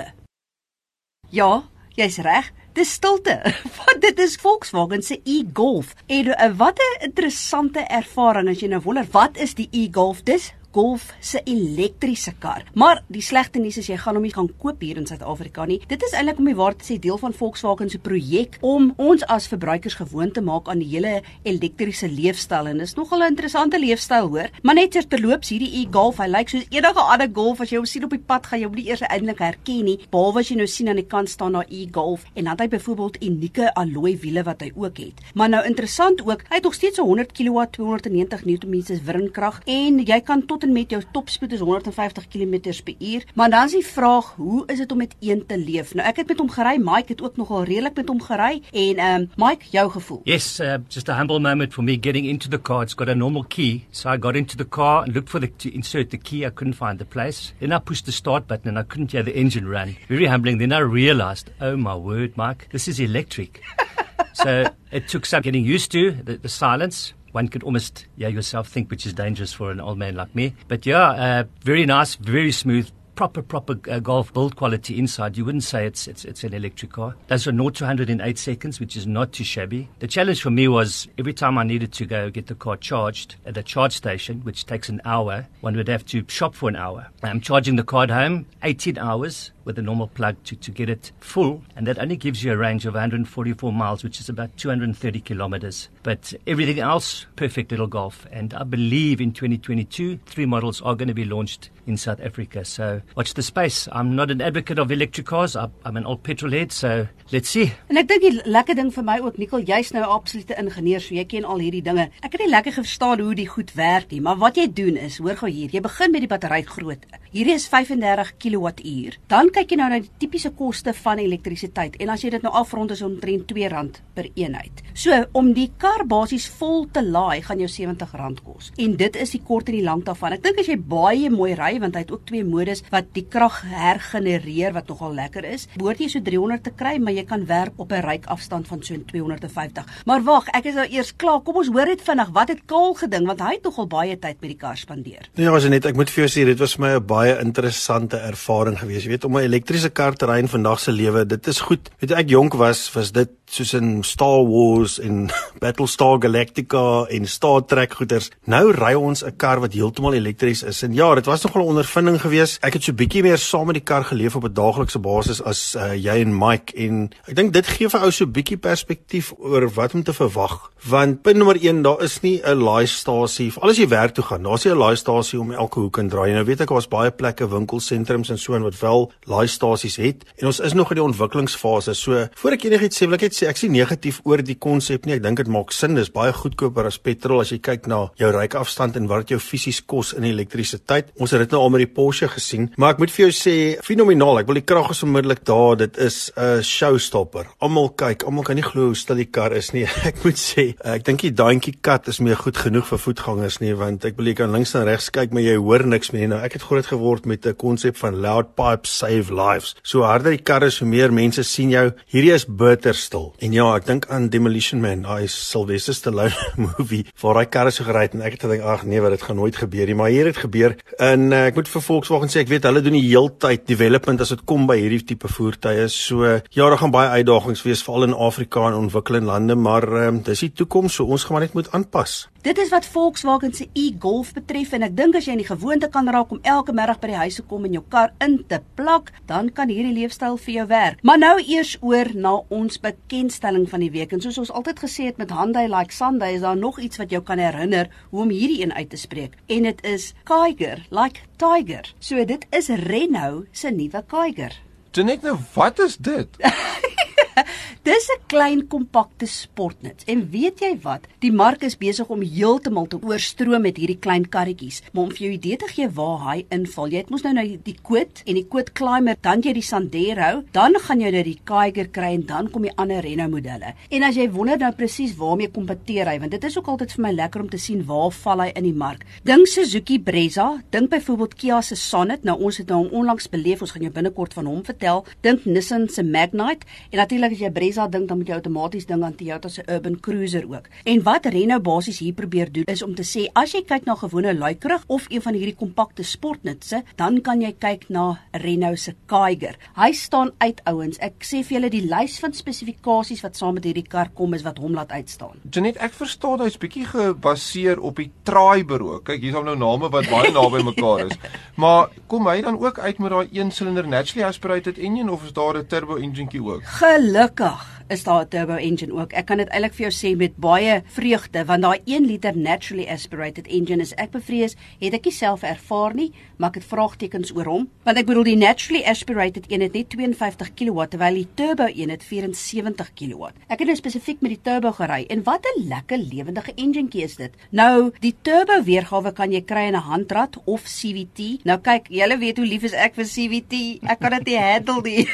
Ja, 1.31 1.63
jy's 1.95 2.19
reg. 2.19 2.53
Dis 2.81 2.93
stilte. 2.97 3.35
Want 3.77 4.01
dit 4.01 4.19
is 4.19 4.39
Volkswagen 4.41 5.03
se 5.03 5.21
e-Golf. 5.25 5.93
En 6.07 6.27
uh, 6.27 6.57
wat 6.57 6.79
'n 6.79 7.05
interessante 7.05 7.81
ervaring 7.81 8.49
as 8.49 8.61
jy 8.61 8.69
nou 8.73 8.81
wonder, 8.81 9.05
wat 9.11 9.37
is 9.37 9.53
die 9.55 9.69
e-Golf? 9.71 10.23
Dis 10.23 10.55
Golf 10.73 11.09
se 11.19 11.41
elektriese 11.51 12.33
kar. 12.39 12.63
Maar 12.79 13.01
die 13.11 13.23
slegte 13.23 13.59
nuus 13.59 13.81
is 13.81 13.89
jy 13.91 13.97
gaan 13.99 14.15
hom 14.15 14.23
nie 14.23 14.31
kan 14.35 14.47
koop 14.63 14.83
hier 14.85 15.01
in 15.01 15.07
Suid-Afrika 15.09 15.65
nie. 15.67 15.81
Dit 15.91 16.05
is 16.07 16.13
eintlik 16.15 16.39
om 16.39 16.47
die 16.47 16.55
waar 16.55 16.77
te 16.79 16.87
sê 16.87 16.99
deel 17.03 17.19
van 17.19 17.35
Volkswagen 17.35 17.91
se 17.91 17.99
projek 17.99 18.59
om 18.63 18.93
ons 19.03 19.25
as 19.27 19.49
verbruikers 19.51 19.97
gewoond 19.99 20.37
te 20.37 20.45
maak 20.47 20.71
aan 20.71 20.79
die 20.79 20.91
hele 20.93 21.25
elektriese 21.43 22.07
leefstyl 22.07 22.71
en 22.71 22.79
dis 22.79 22.95
nogal 22.95 23.25
'n 23.25 23.33
interessante 23.35 23.81
leefstyl 23.81 24.29
hoor. 24.29 24.51
Maar 24.63 24.75
net 24.75 24.93
ter 24.93 25.09
terloops 25.09 25.49
hierdie 25.49 25.83
e-Golf, 25.83 26.19
hy 26.19 26.29
lyk 26.29 26.49
soos 26.49 26.67
enige 26.71 27.01
ander 27.01 27.31
Golf 27.33 27.61
as 27.61 27.71
jy 27.71 27.77
hom 27.77 27.87
sien 27.87 28.05
op 28.05 28.11
die 28.11 28.19
pad 28.19 28.47
gaan 28.47 28.61
jy 28.61 28.67
hom 28.67 28.75
nie 28.75 28.87
eers 28.87 29.03
eintlik 29.03 29.39
herken 29.39 29.85
nie. 29.85 29.99
Behalwe 30.11 30.41
as 30.41 30.49
jy 30.49 30.57
nou 30.57 30.67
sien 30.67 30.89
aan 30.89 30.97
die 30.97 31.07
kant 31.07 31.29
staan 31.29 31.53
daar 31.53 31.67
e-Golf 31.69 32.25
en 32.35 32.45
dan 32.45 32.53
het 32.53 32.61
hy 32.61 32.69
byvoorbeeld 32.69 33.23
unieke 33.23 33.75
alloy 33.75 34.17
wiele 34.23 34.43
wat 34.45 34.61
hy 34.61 34.71
ook 34.77 34.99
het. 34.99 35.21
Maar 35.35 35.49
nou 35.49 35.67
interessant 35.67 36.21
ook, 36.21 36.45
hy 36.49 36.55
het 36.55 36.65
nog 36.65 36.75
steeds 36.75 36.99
'n 36.99 37.03
100 37.03 37.33
kW 37.33 37.59
290 37.71 38.45
Nm 38.45 38.83
se 38.83 39.01
wrinkrag 39.05 39.61
en 39.67 39.99
jy 40.05 40.21
kan 40.21 40.47
tot 40.47 40.60
tot 40.61 40.69
en 40.69 40.75
met 40.77 40.91
jou 40.91 41.03
topspoed 41.13 41.53
is 41.53 41.61
150 41.65 42.29
km/h. 42.29 43.25
Maar 43.35 43.51
dan 43.51 43.65
is 43.65 43.73
die 43.73 43.87
vraag, 43.87 44.35
hoe 44.37 44.67
is 44.67 44.79
dit 44.79 44.93
om 44.93 44.99
met 44.99 45.15
een 45.21 45.47
te 45.47 45.59
leef? 45.59 45.95
Nou 45.95 46.09
ek 46.09 46.17
het 46.17 46.29
met 46.29 46.39
hom 46.39 46.51
gery, 46.51 46.77
Mike 46.77 47.13
het 47.13 47.23
ook 47.23 47.37
nogal 47.37 47.65
redelik 47.65 47.97
met 47.97 48.09
hom 48.09 48.21
gery 48.23 48.63
en 48.73 48.97
ehm 48.97 49.21
um, 49.21 49.29
Mike, 49.37 49.65
jou 49.71 49.91
gevoel. 49.91 50.21
Yes, 50.25 50.61
uh, 50.61 50.75
just 50.89 51.09
a 51.09 51.17
humble 51.17 51.41
moment 51.41 51.73
for 51.73 51.85
me 51.85 51.99
getting 52.01 52.27
into 52.27 52.49
the 52.49 52.61
car. 52.61 52.83
It's 52.83 52.95
got 52.95 53.09
a 53.09 53.15
normal 53.15 53.45
key. 53.49 53.87
So 53.91 54.11
I 54.11 54.19
got 54.19 54.37
into 54.37 54.57
the 54.57 54.69
car 54.69 55.03
and 55.03 55.15
looked 55.15 55.31
for 55.31 55.41
the 55.41 55.51
to 55.57 55.75
insert 55.75 56.11
the 56.11 56.19
key. 56.19 56.47
I 56.47 56.51
couldn't 56.51 56.77
find 56.77 56.99
the 56.99 57.05
place. 57.05 57.53
Then 57.61 57.73
I 57.73 57.79
pushed 57.79 58.05
the 58.05 58.13
start 58.13 58.47
button 58.47 58.69
and 58.69 58.79
I 58.79 58.83
couldn't 58.83 59.13
hear 59.13 59.23
the 59.23 59.37
engine 59.37 59.69
run. 59.69 59.97
Very 60.09 60.27
humbling. 60.27 60.59
Then 60.59 60.73
I 60.73 60.79
realized, 60.79 61.51
oh 61.61 61.77
my 61.77 61.95
word, 61.95 62.37
Mike, 62.37 62.69
this 62.71 62.89
is 62.89 63.01
electric. 63.01 63.63
so 64.33 64.65
it 64.91 65.09
took 65.09 65.27
some 65.27 65.43
getting 65.43 65.65
used 65.65 65.91
to 65.93 66.13
the, 66.13 66.37
the 66.37 66.49
silence. 66.49 67.15
One 67.33 67.49
could 67.49 67.63
almost, 67.63 68.07
yeah, 68.17 68.29
yourself 68.29 68.69
think, 68.69 68.91
which 68.91 69.07
is 69.07 69.13
dangerous 69.13 69.53
for 69.53 69.71
an 69.71 69.81
old 69.81 69.99
man 69.99 70.17
like 70.17 70.35
me. 70.35 70.55
But 70.69 70.87
yeah, 70.87 71.11
uh, 71.11 71.45
very 71.63 71.87
nice, 71.87 72.17
very 72.17 72.53
smooth, 72.53 72.91
proper, 73.21 73.43
proper 73.43 73.79
uh, 73.91 73.99
golf 73.99 74.33
build 74.33 74.57
quality 74.57 74.99
inside. 74.99 75.37
You 75.37 75.45
wouldn't 75.45 75.65
say 75.65 75.85
it's, 75.85 76.09
it's, 76.09 76.25
it's 76.25 76.43
an 76.43 76.55
electric 76.55 76.93
car. 76.93 77.15
That's 77.27 77.47
a 77.47 77.51
0 77.51 77.69
to 77.69 77.85
100 77.85 78.09
in 78.09 78.19
8 78.23 78.39
seconds, 78.39 78.81
which 78.81 78.97
is 78.97 79.07
not 79.07 79.33
too 79.33 79.45
shabby. 79.45 79.91
The 79.99 80.07
challenge 80.07 80.41
for 80.41 80.49
me 80.49 80.69
was 80.69 81.07
every 81.19 81.35
time 81.35 81.59
I 81.59 81.65
needed 81.65 81.93
to 81.93 82.07
go 82.07 82.31
get 82.31 82.47
the 82.47 82.55
car 82.55 82.79
charged 82.79 83.35
at 83.45 83.53
the 83.53 83.63
charge 83.63 83.93
station, 83.93 84.41
which 84.41 84.65
takes 84.65 84.89
an 84.89 85.03
hour, 85.05 85.47
one 85.61 85.77
would 85.77 85.89
have 85.89 86.07
to 86.07 86.25
shop 86.29 86.55
for 86.55 86.71
an 86.71 86.77
hour. 86.77 87.09
I'm 87.23 87.43
charging 87.43 87.77
the 87.77 87.85
car 87.85 88.05
at 88.05 88.11
home, 88.11 88.47
18 88.63 88.97
hours 88.97 89.51
with 89.65 89.79
a 89.79 89.83
normal 89.83 90.09
plug 90.09 90.43
to, 90.45 90.57
to 90.57 90.71
get 90.71 90.89
it 90.89 91.13
full, 91.21 91.63
and 91.77 91.87
that 91.87 91.99
only 91.99 92.17
gives 92.17 92.43
you 92.43 92.53
a 92.53 92.57
range 92.57 92.87
of 92.87 92.95
144 92.95 93.73
miles, 93.73 94.03
which 94.03 94.19
is 94.19 94.29
about 94.29 94.57
230 94.57 95.21
kilometers. 95.21 95.89
But 96.03 96.33
everything 96.47 96.81
else, 96.81 97.27
perfect 97.37 97.71
little 97.71 97.87
golf. 97.87 98.27
And 98.33 98.55
I 98.55 98.65
believe 98.65 99.21
in 99.21 99.33
2022, 99.33 100.21
three 100.27 100.47
models 100.47 100.81
are 100.81 100.95
going 100.95 101.09
to 101.09 101.15
be 101.15 101.25
launched 101.25 101.71
in 101.91 101.99
South 101.99 102.21
Africa. 102.21 102.65
So 102.65 103.03
watch 103.17 103.35
the 103.35 103.43
space. 103.43 103.89
I'm 103.93 104.15
not 104.15 104.31
an 104.31 104.41
advocate 104.41 104.79
of 104.79 104.91
electric 104.91 105.27
cars. 105.27 105.57
I'm 105.57 105.97
an 105.97 106.07
old 106.07 106.23
petrol 106.23 106.53
head, 106.53 106.73
so 106.73 107.07
let's 107.33 107.51
see. 107.51 107.73
En 107.91 108.01
ek 108.01 108.09
dink 108.11 108.25
die 108.25 108.51
lekker 108.51 108.79
ding 108.79 108.93
vir 108.95 109.07
my 109.07 109.19
ook, 109.21 109.39
Nicole, 109.43 109.67
jy's 109.67 109.93
nou 109.93 110.03
'n 110.03 110.15
absolute 110.19 110.55
ingenieur, 110.57 111.01
so 111.01 111.15
jy 111.15 111.25
ken 111.25 111.45
al 111.45 111.59
hierdie 111.59 111.83
dinge. 111.83 112.11
Ek 112.23 112.33
het 112.33 112.41
nie 112.41 112.51
lekker 112.51 112.73
verstaan 112.73 113.21
hoe 113.21 113.35
die 113.35 113.49
goed 113.49 113.75
werk 113.75 114.11
nie, 114.11 114.21
maar 114.21 114.37
wat 114.37 114.57
jy 114.57 114.67
doen 114.73 114.97
is, 114.97 115.19
hoor 115.19 115.37
gou 115.37 115.51
hier, 115.51 115.71
jy 115.71 115.81
begin 115.81 116.13
met 116.13 116.21
die 116.21 116.29
battery 116.29 116.63
grootte. 116.63 117.21
Hierdie 117.31 117.55
is 117.55 117.69
35 117.71 118.33
kWh. 118.43 119.15
Dan 119.31 119.51
kyk 119.51 119.71
jy 119.71 119.77
nou 119.79 119.89
na 119.89 120.01
die 120.03 120.11
tipiese 120.19 120.51
koste 120.51 120.91
van 120.93 121.21
elektrisiteit 121.23 121.95
en 122.03 122.11
as 122.11 122.25
jy 122.25 122.31
dit 122.35 122.43
nou 122.43 122.53
afrond 122.59 122.91
is 122.91 123.03
omtrent 123.07 123.53
R2 123.55 124.01
per 124.15 124.27
eenheid. 124.35 124.83
So 124.95 125.15
om 125.39 125.53
die 125.55 125.69
kar 125.79 126.05
basies 126.11 126.49
vol 126.59 126.89
te 126.91 127.03
laai 127.07 127.43
gaan 127.47 127.63
jou 127.63 127.69
R70 127.71 128.43
kos. 128.45 128.73
En 128.79 128.97
dit 128.97 129.17
is 129.17 129.31
die 129.37 129.43
kort 129.47 129.71
en 129.71 129.79
die 129.79 129.85
lank 129.87 130.05
daarvan. 130.09 130.35
Ek 130.37 130.43
dink 130.43 130.59
as 130.59 130.71
jy 130.71 130.77
baie 130.77 131.31
mooi 131.31 131.55
ry 131.55 131.79
want 131.81 131.95
hy 131.95 132.05
het 132.05 132.13
ook 132.13 132.27
twee 132.29 132.45
modus 132.45 132.83
wat 132.91 133.11
die 133.17 133.27
krag 133.29 133.63
hergenereer 133.67 134.73
wat 134.77 134.89
nogal 134.89 135.15
lekker 135.15 135.45
is. 135.45 135.67
Behoort 135.77 136.01
jy 136.01 136.09
so 136.09 136.21
300 136.21 136.65
te 136.65 136.75
kry, 136.77 136.99
maar 136.99 137.17
jy 137.17 137.25
kan 137.25 137.47
werk 137.47 137.73
op 137.77 137.93
'n 137.93 138.05
ryk 138.07 138.27
afstand 138.27 138.69
van 138.69 138.83
so 138.83 138.95
250. 139.07 139.85
Maar 140.07 140.23
wag, 140.23 140.49
ek 140.49 140.65
is 140.65 140.75
nou 140.75 140.87
eers 140.87 141.17
klaar. 141.17 141.41
Kom 141.41 141.57
ons 141.57 141.69
hoor 141.69 141.87
dit 141.87 142.03
vinnig. 142.03 142.29
Wat 142.33 142.49
het 142.49 142.65
Kaal 142.67 142.95
gedink 142.95 143.27
want 143.27 143.41
hy 143.41 143.53
het 143.57 143.65
nogal 143.65 143.87
baie 143.87 144.19
tyd 144.19 144.41
met 144.41 144.51
die 144.51 144.59
kar 144.59 144.77
spandeer. 144.77 145.29
Nee, 145.35 145.51
was 145.51 145.65
net 145.69 145.87
ek 145.87 145.97
moet 145.97 146.11
vir 146.11 146.27
jou 146.27 146.31
sê 146.31 146.47
dit 146.47 146.59
was 146.59 146.75
vir 146.75 146.85
my 146.87 146.93
'n 146.97 147.07
baie 147.07 147.39
interessante 147.41 148.17
ervaring 148.17 148.79
gewees. 148.79 149.05
Jy 149.05 149.11
weet 149.11 149.25
om 149.25 149.37
'n 149.37 149.45
elektriese 149.45 149.91
kar 149.91 150.15
te 150.15 150.27
ry 150.27 150.39
in 150.39 150.49
vandag 150.49 150.81
se 150.81 150.93
lewe, 150.93 151.27
dit 151.27 151.47
is 151.47 151.61
goed. 151.61 151.91
Weet 152.01 152.13
ek 152.13 152.29
jonk 152.29 152.55
was, 152.55 152.93
was 152.95 153.13
dit 153.13 153.29
soos 153.47 153.75
in 153.75 154.05
Star 154.05 154.45
Wars 154.47 154.99
en 155.01 155.29
Battlestar 155.63 156.19
Galactica 156.23 157.07
en 157.11 157.27
Star 157.27 157.65
Trek 157.67 157.95
goeters. 157.99 158.31
Nou 158.47 158.73
ry 158.73 158.95
ons 158.95 159.25
'n 159.25 159.37
kar 159.37 159.61
wat 159.61 159.73
heeltemal 159.73 160.15
elektries 160.15 160.63
is. 160.63 160.83
En 160.83 160.95
ja, 160.95 161.15
dit 161.15 161.27
was 161.27 161.43
nogal 161.43 161.60
'n 161.61 161.69
ondervinding 161.73 162.21
geweest. 162.21 162.59
Ek 162.63 162.73
het 162.73 162.83
so 162.83 162.93
bietjie 162.93 163.23
meer 163.23 163.39
saam 163.39 163.67
met 163.67 163.75
die 163.75 163.85
kar 163.85 164.05
geleef 164.05 164.37
op 164.37 164.45
'n 164.45 164.53
daaglikse 164.53 164.99
basis 164.99 165.43
as 165.43 165.75
uh, 165.77 165.95
jy 165.95 166.21
en 166.21 166.39
Mike 166.39 166.75
en 166.77 167.11
ek 167.29 167.37
dink 167.37 167.53
dit 167.53 167.67
gee 167.67 167.89
vir 167.89 168.01
ou 168.01 168.11
so 168.11 168.27
bietjie 168.27 168.59
perspektief 168.59 169.33
oor 169.39 169.69
wat 169.75 169.95
om 169.95 170.03
te 170.03 170.13
verwag. 170.13 170.71
Want 170.89 171.23
punt 171.23 171.37
nommer 171.37 171.57
1, 171.61 171.83
daar 171.83 172.03
is 172.03 172.21
nie 172.21 172.41
'n 172.43 172.57
laaistasie. 172.57 173.53
Al 173.61 173.69
as 173.69 173.77
jy 173.77 173.89
werk 173.89 174.15
toe 174.15 174.25
gaan, 174.25 174.43
daar's 174.43 174.65
nie 174.65 174.73
'n 174.73 174.79
laaistasie 174.79 175.41
om 175.41 175.53
elke 175.53 175.81
hoek 175.81 175.99
in 175.99 176.09
draai. 176.09 176.33
Nou 176.33 176.45
weet 176.45 176.61
ek 176.61 176.69
daar's 176.69 176.89
baie 176.89 177.11
plekke, 177.11 177.49
winkelsentrums 177.49 178.31
en 178.31 178.39
so 178.39 178.55
en 178.55 178.63
wat 178.63 178.79
wel 178.81 179.13
laaistasies 179.27 179.97
het. 179.97 180.25
En 180.39 180.47
ons 180.47 180.61
is 180.61 180.73
nog 180.73 180.91
in 180.91 180.97
die 180.97 181.05
ontwikkelingsfase. 181.05 181.95
So, 181.95 182.29
voor 182.35 182.53
ek 182.53 182.65
enigiets 182.65 182.97
sê, 182.97 183.07
wil 183.07 183.15
ek 183.15 183.21
net 183.21 183.35
sê 183.35 183.47
ek 183.49 183.57
sien 183.57 183.73
negatief 183.73 184.21
oor 184.25 184.43
die 184.43 184.59
konsep 184.59 185.05
nie. 185.05 185.15
Ek 185.15 185.23
dink 185.23 185.37
dit 185.37 185.49
maak 185.49 185.73
sin. 185.73 185.95
Dis 185.95 186.11
baie 186.11 186.33
goedkoper 186.33 186.87
as 186.87 186.99
petrol 186.99 187.41
as 187.41 187.51
jy 187.51 187.59
kyk 187.59 187.87
na 187.87 188.11
jou 188.17 188.31
rykeafstand 188.31 188.97
en 188.97 189.07
wat 189.07 189.27
dit 189.27 189.29
jou 189.29 189.41
fisies 189.41 189.81
kos 189.85 190.13
in 190.13 190.25
elektrisiteit. 190.25 191.13
Ons 191.19 191.31
het 191.31 191.41
dit 191.41 191.50
nou 191.51 191.61
al 191.63 191.71
met 191.75 191.85
die 191.85 191.93
Porsche 191.95 192.29
gesien, 192.29 192.71
maar 192.77 192.95
ek 192.95 192.99
moet 192.99 193.11
vir 193.11 193.27
jou 193.27 193.35
sê, 193.35 193.57
fenomenaal. 193.83 194.41
Ek 194.41 194.47
wil 194.47 194.61
die 194.61 194.67
krag 194.67 194.91
is 194.91 195.03
onmiddellik 195.03 195.45
daar. 195.45 195.77
Dit 195.77 195.99
is 195.99 196.31
'n 196.37 196.63
showstopper. 196.63 197.47
Almal 197.61 197.91
kyk, 197.91 198.25
almal 198.25 198.45
kan 198.45 198.57
nie 198.57 198.63
glo 198.63 198.87
hoe 198.87 198.95
stil 198.95 199.17
die 199.17 199.31
kar 199.31 199.53
is 199.53 199.73
nie. 199.73 199.85
Ek 200.11 200.25
moet 200.25 200.39
sê, 200.39 200.75
ek 200.85 201.05
dink 201.05 201.21
die 201.21 201.35
daantjie 201.35 201.75
kat 201.81 202.09
is 202.09 202.21
meer 202.21 202.37
goed 202.37 202.57
genoeg 202.57 202.87
vir 202.87 202.99
voetgangers 202.99 203.61
nie, 203.61 203.75
want 203.75 204.05
ek 204.05 204.15
jy 204.21 204.35
kan 204.35 204.53
links 204.53 204.75
en 204.75 204.85
regs 204.85 205.11
kyk, 205.11 205.33
maar 205.33 205.43
jy 205.43 205.57
hoor 205.57 205.87
niks 205.87 206.13
meer 206.13 206.21
nie. 206.21 206.31
Nou 206.35 206.41
ek 206.45 206.59
het 206.59 206.67
groot 206.69 206.87
geword 206.87 207.27
met 207.27 207.47
'n 207.47 207.55
konsep 207.55 207.97
van 207.97 208.21
loud 208.21 208.55
pipes 208.55 208.99
save 208.99 209.33
lives. 209.33 209.75
So 209.83 210.03
harder 210.03 210.31
die 210.31 210.43
kar 210.43 210.63
is, 210.63 210.79
hoe 210.79 210.89
meer 210.89 211.13
mense 211.13 211.43
sien 211.43 211.71
jou. 211.71 211.93
Hierdie 212.13 212.35
is 212.35 212.47
bitterstil. 212.47 213.35
En 213.41 213.53
ja, 213.53 213.67
ek 213.77 213.87
dink 213.87 214.07
aan 214.09 214.29
Demolition 214.29 214.81
Man, 214.81 215.03
daai 215.03 215.27
Sylvester 215.29 215.95
Stallone 215.95 216.35
movie 216.67 217.07
waar 217.23 217.41
hy 217.41 217.47
karre 217.47 217.71
so 217.71 217.85
gery 217.85 218.07
het 218.07 218.15
en 218.15 218.23
ek 218.23 218.37
het 218.37 218.47
gedink 218.47 218.63
ag 218.63 218.85
nee, 218.85 219.01
wat 219.01 219.15
dit 219.17 219.23
gaan 219.23 219.37
nooit 219.41 219.57
gebeur 219.57 219.87
nie, 219.87 219.97
maar 219.99 220.13
hier 220.13 220.29
het 220.31 220.41
gebeur. 220.43 220.77
En 220.99 221.31
uh, 221.33 221.40
ek 221.49 221.59
moet 221.59 221.69
vir 221.69 221.83
Volkswagen 221.85 222.31
sê 222.33 222.43
ek 222.45 222.51
weet 222.53 222.67
hulle 222.69 222.83
doen 222.85 222.97
die 222.97 223.09
heeltyd 223.09 223.67
development 223.69 224.23
as 224.25 224.33
dit 224.35 224.43
kom 224.49 224.67
by 224.71 224.79
hierdie 224.81 225.03
tipe 225.13 225.29
voertuie. 225.29 225.89
So 225.93 226.25
ja, 226.25 226.41
daar 226.63 226.79
gaan 226.81 226.95
baie 226.95 227.21
uitdagings 227.21 227.65
wees 227.67 227.85
veral 227.87 228.09
in 228.11 228.17
Afrika 228.17 228.69
en 228.69 228.79
ontwikkelende 228.87 229.33
lande, 229.33 229.57
maar 229.57 229.87
um, 230.07 230.23
dis 230.25 230.47
die 230.47 230.53
toekoms, 230.63 231.01
so 231.01 231.05
ons 231.11 231.27
gaan 231.27 231.39
maar 231.39 231.49
net 231.49 231.57
moet 231.59 231.73
aanpas. 231.77 232.30
Dit 232.41 232.59
is 232.59 232.71
wat 232.73 232.87
Volkswagen 232.87 233.53
se 233.53 233.67
e-Golf 233.73 234.33
betref 234.33 234.71
en 234.73 234.87
ek 234.87 234.95
dink 234.97 235.17
as 235.19 235.27
jy 235.29 235.35
in 235.37 235.43
die 235.43 235.49
gewoonte 235.49 235.91
kan 235.93 236.07
raak 236.09 236.31
om 236.33 236.39
elke 236.49 236.73
middag 236.73 236.97
by 237.03 237.11
die 237.11 237.19
huis 237.21 237.37
te 237.37 237.43
kom 237.45 237.67
en 237.69 237.75
jou 237.77 237.83
kar 237.93 238.15
in 238.25 238.39
te 238.49 238.63
plak, 238.79 239.11
dan 239.29 239.51
kan 239.53 239.69
hierdie 239.69 239.93
leefstyl 239.93 240.39
vir 240.41 240.55
jou 240.55 240.65
werk. 240.71 241.03
Maar 241.05 241.21
nou 241.21 241.35
eers 241.43 241.75
oor 241.85 242.09
na 242.17 242.33
ons 242.49 242.81
bekendstelling 242.81 243.67
van 243.69 243.85
die 243.85 243.91
week. 243.93 244.15
En 244.17 244.25
soos 244.25 244.41
ons 244.41 244.55
altyd 244.57 244.81
gesê 244.87 245.11
het 245.11 245.21
met 245.21 245.37
Hyundai 245.37 245.67
Like 245.69 245.93
Sunday, 245.93 246.39
is 246.39 246.47
daar 246.47 246.57
nog 246.57 246.81
iets 246.81 247.03
wat 247.03 247.13
jou 247.13 247.21
kan 247.21 247.45
herinner 247.45 247.93
hoe 248.09 248.25
om 248.25 248.33
hierdie 248.33 248.63
een 248.63 248.73
uit 248.73 248.89
te 248.89 249.03
spreek. 249.05 249.37
En 249.53 249.69
dit 249.69 249.85
is 249.85 250.15
Kiger 250.25 250.87
Like 250.89 251.29
Tiger. 251.37 251.93
So 252.01 252.25
dit 252.25 252.49
is 252.57 252.73
Renault 252.89 253.53
se 253.53 253.69
nuwe 253.69 254.01
Kiger. 254.09 254.57
Dit 254.97 255.23
nou, 255.23 255.37
wat 255.53 255.85
is 255.85 256.01
dit? 256.01 256.41
Dis 257.89 258.09
'n 258.11 258.21
klein 258.27 258.67
kompakte 258.67 259.27
sportnuts. 259.27 260.05
En 260.05 260.31
weet 260.31 260.61
jy 260.61 260.79
wat? 260.83 261.07
Die 261.19 261.33
mark 261.33 261.63
is 261.63 261.77
besig 261.77 262.09
om 262.09 262.23
heeltemal 262.23 262.87
te 262.87 262.99
oorstroom 263.03 263.63
met 263.63 263.77
hierdie 263.77 263.99
klein 263.99 264.29
karretjies. 264.29 264.83
Maar 264.93 265.05
om 265.05 265.11
vir 265.11 265.27
jou 265.27 265.33
idee 265.33 265.57
te 265.57 265.69
gee 265.69 265.89
waar 265.89 266.19
hy 266.29 266.47
inval, 266.51 266.89
jy 266.91 267.03
het 267.03 267.11
mos 267.11 267.23
nou 267.23 267.33
nou 267.35 267.47
die 267.65 267.77
Quid 267.83 268.23
en 268.27 268.35
die 268.35 268.47
Quid 268.49 268.73
Climber, 268.73 269.17
dan 269.21 269.43
jy 269.43 269.53
die 269.53 269.65
Sandero, 269.65 270.43
dan 270.53 270.77
gaan 270.81 271.01
jy 271.01 271.11
nou 271.11 271.23
die 271.27 271.39
Kiger 271.45 271.89
kry 271.89 272.15
en 272.15 272.27
dan 272.27 272.51
kom 272.51 272.63
die 272.63 272.75
ander 272.77 273.03
Renault 273.05 273.31
modelle. 273.31 273.75
En 273.91 274.03
as 274.03 274.17
jy 274.17 274.29
wonder 274.31 274.59
nou 274.61 274.73
presies 274.77 275.17
waarmee 275.19 275.51
kompeteer 275.53 276.09
hy, 276.11 276.19
want 276.23 276.35
dit 276.35 276.45
is 276.45 276.59
ook 276.59 276.69
altyd 276.69 276.95
vir 276.97 277.05
my 277.07 277.13
lekker 277.17 277.45
om 277.45 277.51
te 277.51 277.61
sien 277.61 277.85
waar 277.89 278.11
val 278.15 278.45
hy 278.45 278.51
in 278.55 278.67
die 278.69 278.77
mark. 278.77 279.05
Dink 279.29 279.49
Suzuki 279.51 279.99
Brezza, 280.03 280.49
dink 280.71 280.91
byvoorbeeld 280.93 281.37
Kia 281.41 281.61
se 281.65 281.77
Sonet. 281.77 282.25
Nou 282.25 282.37
ons 282.41 282.61
het 282.61 282.69
nou 282.71 282.83
onlangs 282.89 283.29
beleef, 283.33 283.63
ons 283.65 283.75
gaan 283.75 283.87
jou 283.87 283.93
binnekort 283.95 284.35
van 284.37 284.49
hom 284.51 284.63
vertel. 284.67 285.05
Dink 285.25 285.47
Nissan 285.47 285.89
se 285.89 286.05
Magnite 286.07 286.67
en 286.91 287.01
natuurlik 287.03 287.30
as 287.33 287.41
jy 287.43 287.51
Brezza 287.55 287.87
dink 287.91 288.09
dan 288.09 288.19
moet 288.21 288.29
jy 288.29 288.37
outomaties 288.39 288.87
dink 288.89 289.05
aan 289.07 289.15
Toyota 289.15 289.49
se 289.49 289.63
Urban 289.67 289.97
Cruiser 290.01 290.47
ook. 290.51 290.69
En 290.85 291.03
wat 291.07 291.27
Renault 291.31 291.63
basies 291.63 292.01
hier 292.03 292.15
probeer 292.15 292.51
doen 292.53 292.69
is 292.71 292.83
om 292.83 292.95
te 292.95 293.05
sê 293.07 293.27
as 293.39 293.55
jy 293.55 293.63
kyk 293.67 293.87
na 293.87 293.95
gewone 294.01 294.35
luikrug 294.35 294.85
of 294.89 295.07
een 295.09 295.23
van 295.23 295.39
hierdie 295.39 295.57
kompakte 295.57 296.03
sportnutse, 296.07 296.83
dan 296.97 297.21
kan 297.23 297.43
jy 297.43 297.53
kyk 297.59 297.89
na 297.89 298.21
Renault 298.43 298.81
se 298.83 298.95
Kiger. 299.11 299.59
Hy 299.77 299.91
staan 299.97 300.33
uit 300.39 300.61
ouens. 300.71 300.99
Ek 301.01 301.23
sê 301.27 301.45
vir 301.45 301.59
julle 301.59 301.73
die 301.73 301.85
lys 301.87 302.19
van 302.23 302.35
spesifikasies 302.37 303.23
wat 303.25 303.39
saam 303.39 303.57
met 303.59 303.69
hierdie 303.69 303.87
kar 303.87 304.13
kom 304.15 304.35
is 304.35 304.45
wat 304.47 304.59
hom 304.59 304.75
laat 304.79 304.91
uitstaan. 304.91 305.39
Janet, 305.51 305.79
ek 305.79 305.95
verstaan 305.97 306.43
hy's 306.45 306.59
bietjie 306.61 306.87
gebaseer 306.91 307.81
op 307.81 308.03
die 308.03 308.11
Traiber 308.27 308.83
ook. 308.87 309.07
Kyk, 309.09 309.23
hier's 309.23 309.39
al 309.39 309.47
nou 309.49 309.57
name 309.61 309.91
wat 309.93 310.11
baie 310.11 310.35
naby 310.35 310.65
mekaar 310.73 311.07
is. 311.09 311.17
Maar 311.61 311.91
kom 312.09 312.25
hy 312.25 312.39
dan 312.41 312.57
ook 312.57 312.79
uit 312.79 312.99
met 313.03 313.13
daai 313.13 313.29
een 313.37 313.51
silinder 313.53 313.85
naturally 313.85 314.25
aspirated 314.25 314.79
engine 314.81 315.13
of 315.13 315.27
is 315.27 315.35
daar 315.37 315.59
'n 315.59 315.67
turbo 315.67 315.97
enginekie 316.01 316.41
ook? 316.41 316.65
Gelukkig 316.65 317.20
D'accord. 317.21 317.80
Is 317.91 318.05
daar 318.05 318.23
'n 318.25 318.29
turbo 318.29 318.57
engine 318.57 318.93
ook. 318.93 319.13
Ek 319.13 319.27
kan 319.27 319.37
dit 319.37 319.49
eintlik 319.49 319.75
vir 319.75 319.91
jou 319.91 319.93
sê 319.93 320.17
met 320.17 320.37
baie 320.37 320.83
vreugde 320.87 321.45
want 321.45 321.63
daai 321.63 321.81
1 321.85 322.07
liter 322.07 322.37
naturally 322.37 322.87
aspirated 322.87 323.47
engine 323.47 323.81
is 323.81 323.95
ek 323.95 324.11
bevrees, 324.11 324.57
het 324.81 324.95
ek 324.95 325.07
self 325.11 325.43
ervaar 325.43 325.95
nie, 325.95 326.13
maar 326.37 326.49
ek 326.49 326.55
het 326.55 326.65
vraagtekens 326.65 327.35
oor 327.35 327.45
hom. 327.45 327.69
Want 327.85 327.99
ek 327.99 328.07
bedoel 328.07 328.23
die 328.23 328.37
naturally 328.37 328.85
aspirated 328.85 329.45
een 329.49 329.61
het 329.61 329.73
net 329.73 329.89
52 329.89 330.55
kW 330.55 330.87
terwyl 330.89 331.15
die 331.15 331.29
turbo 331.35 331.67
een 331.67 331.91
het 331.91 332.05
74 332.05 332.93
kW. 332.95 333.31
Ek 333.49 333.59
het 333.59 333.67
nou 333.67 333.77
spesifiek 333.77 334.21
met 334.21 334.31
die 334.31 334.43
turbo 334.43 334.73
gery 334.73 335.07
en 335.11 335.23
wat 335.23 335.47
'n 335.47 335.69
lekker 335.69 335.99
lewendige 335.99 336.53
enjinkie 336.55 337.03
is 337.03 337.17
dit. 337.17 337.33
Nou, 337.51 337.93
die 338.01 338.15
turbo 338.23 338.63
weergawe 338.63 339.13
kan 339.13 339.33
jy 339.33 339.43
kry 339.43 339.67
in 339.69 339.75
'n 339.75 339.89
handrat 339.91 340.37
of 340.45 340.63
CVT. 340.63 341.45
Nou 341.45 341.59
kyk, 341.59 341.89
julle 341.89 342.19
weet 342.19 342.37
hoe 342.37 342.47
lief 342.47 342.63
is 342.63 342.73
ek 342.73 342.95
vir 342.95 343.05
CVT. 343.05 343.81
Ek 343.83 343.99
kan 343.99 344.11
dit 344.11 344.27
nie 344.27 344.39
handle 344.39 344.81
nie. 344.83 345.09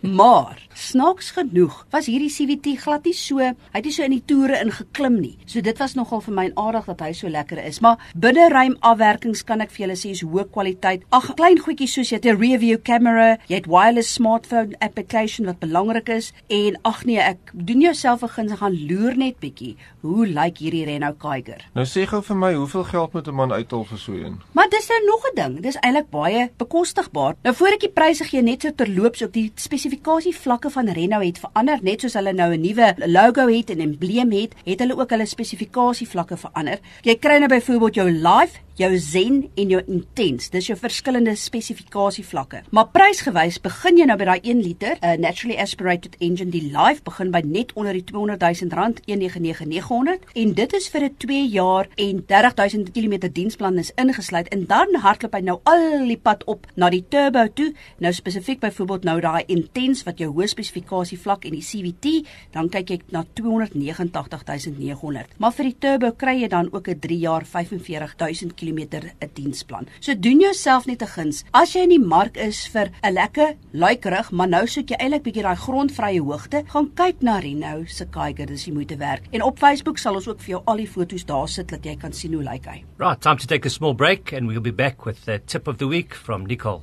maar 0.18 0.68
snaaks 0.74 1.30
genoeg 1.30 1.86
was 1.90 2.06
hierdie 2.10 2.30
CVT 2.30 2.76
glad 2.82 3.04
nie 3.04 3.14
so, 3.14 3.38
hy 3.38 3.54
het 3.78 3.84
nie 3.84 3.92
so 3.92 4.06
in 4.06 4.14
die 4.16 4.24
toere 4.26 4.60
ingeklim 4.64 5.20
nie. 5.20 5.36
So 5.46 5.60
dit 5.60 5.78
was 5.78 5.94
nogal 5.94 6.20
vir 6.20 6.34
my 6.34 6.46
aardig 6.54 6.86
dat 6.86 7.00
hy 7.00 7.12
so 7.12 7.28
lekker 7.28 7.58
is, 7.64 7.80
maar 7.80 7.98
binne 8.14 8.48
ruim 8.52 8.76
afwerkings 8.80 9.44
kan 9.44 9.60
ek 9.60 9.70
vir 9.70 9.86
julle 9.86 9.96
sê 9.96 10.10
is 10.10 10.22
hoë 10.22 10.48
kwaliteit. 10.52 11.04
Ag, 11.10 11.34
klein 11.36 11.58
goedjies 11.58 11.94
soos 11.94 12.10
jy 12.10 12.18
het 12.18 12.26
'n 12.26 12.40
review 12.40 12.78
camera, 12.82 13.38
jy 13.48 13.56
het 13.56 13.66
wireless 13.66 14.12
smartphone 14.14 14.74
application 14.80 15.46
wat 15.46 15.60
belangrik 15.60 16.08
is 16.08 16.32
en 16.48 16.76
ag 16.84 17.04
nee, 17.04 17.18
ek 17.18 17.38
doen 17.52 17.80
jouself 17.80 18.22
'n 18.22 18.28
guns 18.28 18.52
gaan 18.52 18.76
loer 18.86 19.16
net 19.16 19.38
bietjie. 19.40 19.76
Hoe 20.00 20.26
lyk 20.26 20.58
hierdie 20.58 20.84
Renault 20.84 21.18
Kiger? 21.18 21.64
Nou 21.74 21.84
sê 21.84 22.06
gou 22.06 22.22
vir 22.22 22.36
my, 22.36 22.54
hoeveel 22.54 22.84
geld 22.84 23.12
moet 23.12 23.28
'n 23.28 23.34
man 23.34 23.52
uithaal 23.52 23.84
vir 23.84 23.98
so 23.98 24.12
'n? 24.12 24.40
Maar 24.52 24.68
dis 24.68 24.88
nou 24.88 25.00
nog 25.06 25.22
'n 25.30 25.34
ding. 25.34 25.60
Dis 25.62 25.76
eintlik 25.76 26.10
baie 26.10 26.50
bekostigbaar. 26.56 27.34
Nou 27.42 27.54
voor 27.54 27.68
ek 27.68 27.80
die 27.80 27.92
pryse 27.92 28.24
gee 28.24 28.42
net 28.42 28.62
so 28.62 28.70
terloops 28.70 29.22
op 29.22 29.32
die 29.32 29.52
spesifikasie 29.54 30.34
vlakke 30.36 30.70
van 30.70 30.88
Renault 30.88 31.24
het 31.24 31.38
verander 31.38 31.78
net 31.82 31.99
soos 32.00 32.16
hulle 32.18 32.32
nou 32.32 32.52
'n 32.54 32.60
nuwe 32.60 32.94
logo 33.06 33.46
het 33.48 33.70
en 33.70 33.80
embleem 33.80 34.32
het, 34.32 34.54
het 34.64 34.80
hulle 34.80 34.96
ook 34.96 35.10
hulle 35.10 35.26
spesifikasie 35.26 36.08
vlakke 36.08 36.36
verander. 36.36 36.78
Jy 37.02 37.16
kry 37.18 37.38
nou 37.38 37.48
byvoorbeeld 37.48 37.94
jou 37.94 38.10
Life 38.10 38.58
jou 38.74 38.98
Zen 38.98 39.50
en 39.54 39.68
jou 39.68 39.82
Intense. 39.86 40.50
Dis 40.50 40.66
jou 40.66 40.78
verskillende 40.78 41.34
spesifikasie 41.36 42.24
vlakke. 42.24 42.62
Maar 42.70 42.88
prysgewys 42.94 43.60
begin 43.60 43.98
jy 43.98 44.06
nou 44.08 44.16
by 44.20 44.24
daai 44.24 44.40
1 44.42 44.62
liter 44.62 44.96
uh, 45.00 45.16
naturally 45.20 45.58
aspirated 45.60 46.16
engine 46.20 46.50
die 46.50 46.70
Life 46.72 47.02
begin 47.04 47.30
by 47.34 47.42
net 47.44 47.72
onder 47.74 47.92
die 47.96 48.04
200 48.04 48.40
000 48.40 48.74
rand 48.76 49.00
199900 49.06 50.20
en 50.34 50.54
dit 50.54 50.72
is 50.78 50.88
vir 50.88 51.02
'n 51.04 51.14
2 51.18 51.48
jaar 51.48 51.88
en 51.96 52.24
30 52.26 52.54
000 52.56 52.84
km 52.94 53.32
diensplan 53.32 53.78
is 53.78 53.92
ingesluit 53.96 54.48
en 54.48 54.66
dan 54.66 54.94
hardloop 55.02 55.34
hy 55.34 55.40
nou 55.40 55.58
al 55.64 56.06
die 56.06 56.18
pad 56.18 56.44
op 56.44 56.66
na 56.76 56.90
die 56.90 57.04
turbo 57.08 57.46
toe. 57.54 57.72
Nou 57.98 58.12
spesifiek 58.12 58.60
byvoorbeeld 58.60 59.04
nou 59.04 59.20
daai 59.20 59.44
Intense 59.46 60.04
wat 60.04 60.18
jou 60.18 60.30
hoë 60.32 60.46
spesifikasie 60.46 61.18
vlak 61.18 61.44
en 61.44 61.52
die 61.52 61.64
CVT, 61.64 62.26
dan 62.52 62.68
kyk 62.68 62.90
jy 62.90 63.00
na 63.10 63.24
289900. 63.34 65.26
Maar 65.38 65.52
vir 65.52 65.64
die 65.64 65.78
turbo 65.78 66.12
kry 66.12 66.40
jy 66.42 66.48
dan 66.48 66.68
ook 66.72 66.88
'n 66.88 66.98
3 66.98 67.18
jaar 67.18 67.44
45000 67.44 68.54
km 68.54 68.69
km 68.70 69.10
'n 69.20 69.30
diensplan. 69.34 69.86
So 70.00 70.14
doen 70.14 70.40
jouself 70.40 70.86
net 70.86 71.02
'n 71.02 71.06
guns. 71.06 71.44
As 71.52 71.72
jy 71.74 71.82
in 71.82 71.88
die 71.88 71.98
mark 71.98 72.36
is 72.36 72.66
vir 72.68 72.90
'n 73.02 73.12
lekker 73.12 73.56
luikerig, 73.72 74.30
maar 74.30 74.48
nou 74.48 74.66
soek 74.66 74.90
jy 74.90 74.96
eintlik 74.96 75.22
bietjie 75.22 75.42
daai 75.42 75.56
grondvrye 75.56 76.20
hoogte, 76.20 76.62
gaan 76.66 76.90
kyk 76.94 77.22
na 77.22 77.38
Renault 77.38 77.90
se 77.90 78.04
Kiger, 78.04 78.46
dis 78.46 78.64
die 78.64 78.72
moeite 78.72 78.96
werd. 78.96 79.22
En 79.32 79.42
op 79.42 79.58
Facebook 79.58 79.98
sal 79.98 80.14
ons 80.14 80.28
ook 80.28 80.40
vir 80.40 80.48
jou 80.48 80.62
al 80.66 80.76
die 80.76 80.88
foto's 80.88 81.24
daar 81.24 81.48
sit 81.48 81.68
dat 81.68 81.84
jy 81.84 81.96
kan 81.96 82.12
sien 82.12 82.32
hoe 82.32 82.42
lyk 82.42 82.64
hy. 82.66 82.84
Right, 82.98 83.20
time 83.20 83.36
to 83.36 83.46
take 83.46 83.66
a 83.66 83.70
small 83.70 83.94
break 83.94 84.32
and 84.32 84.46
we'll 84.46 84.60
be 84.60 84.72
back 84.72 85.04
with 85.04 85.24
the 85.24 85.40
tip 85.46 85.68
of 85.68 85.76
the 85.78 85.86
week 85.86 86.14
from 86.14 86.46
Nicole. 86.46 86.82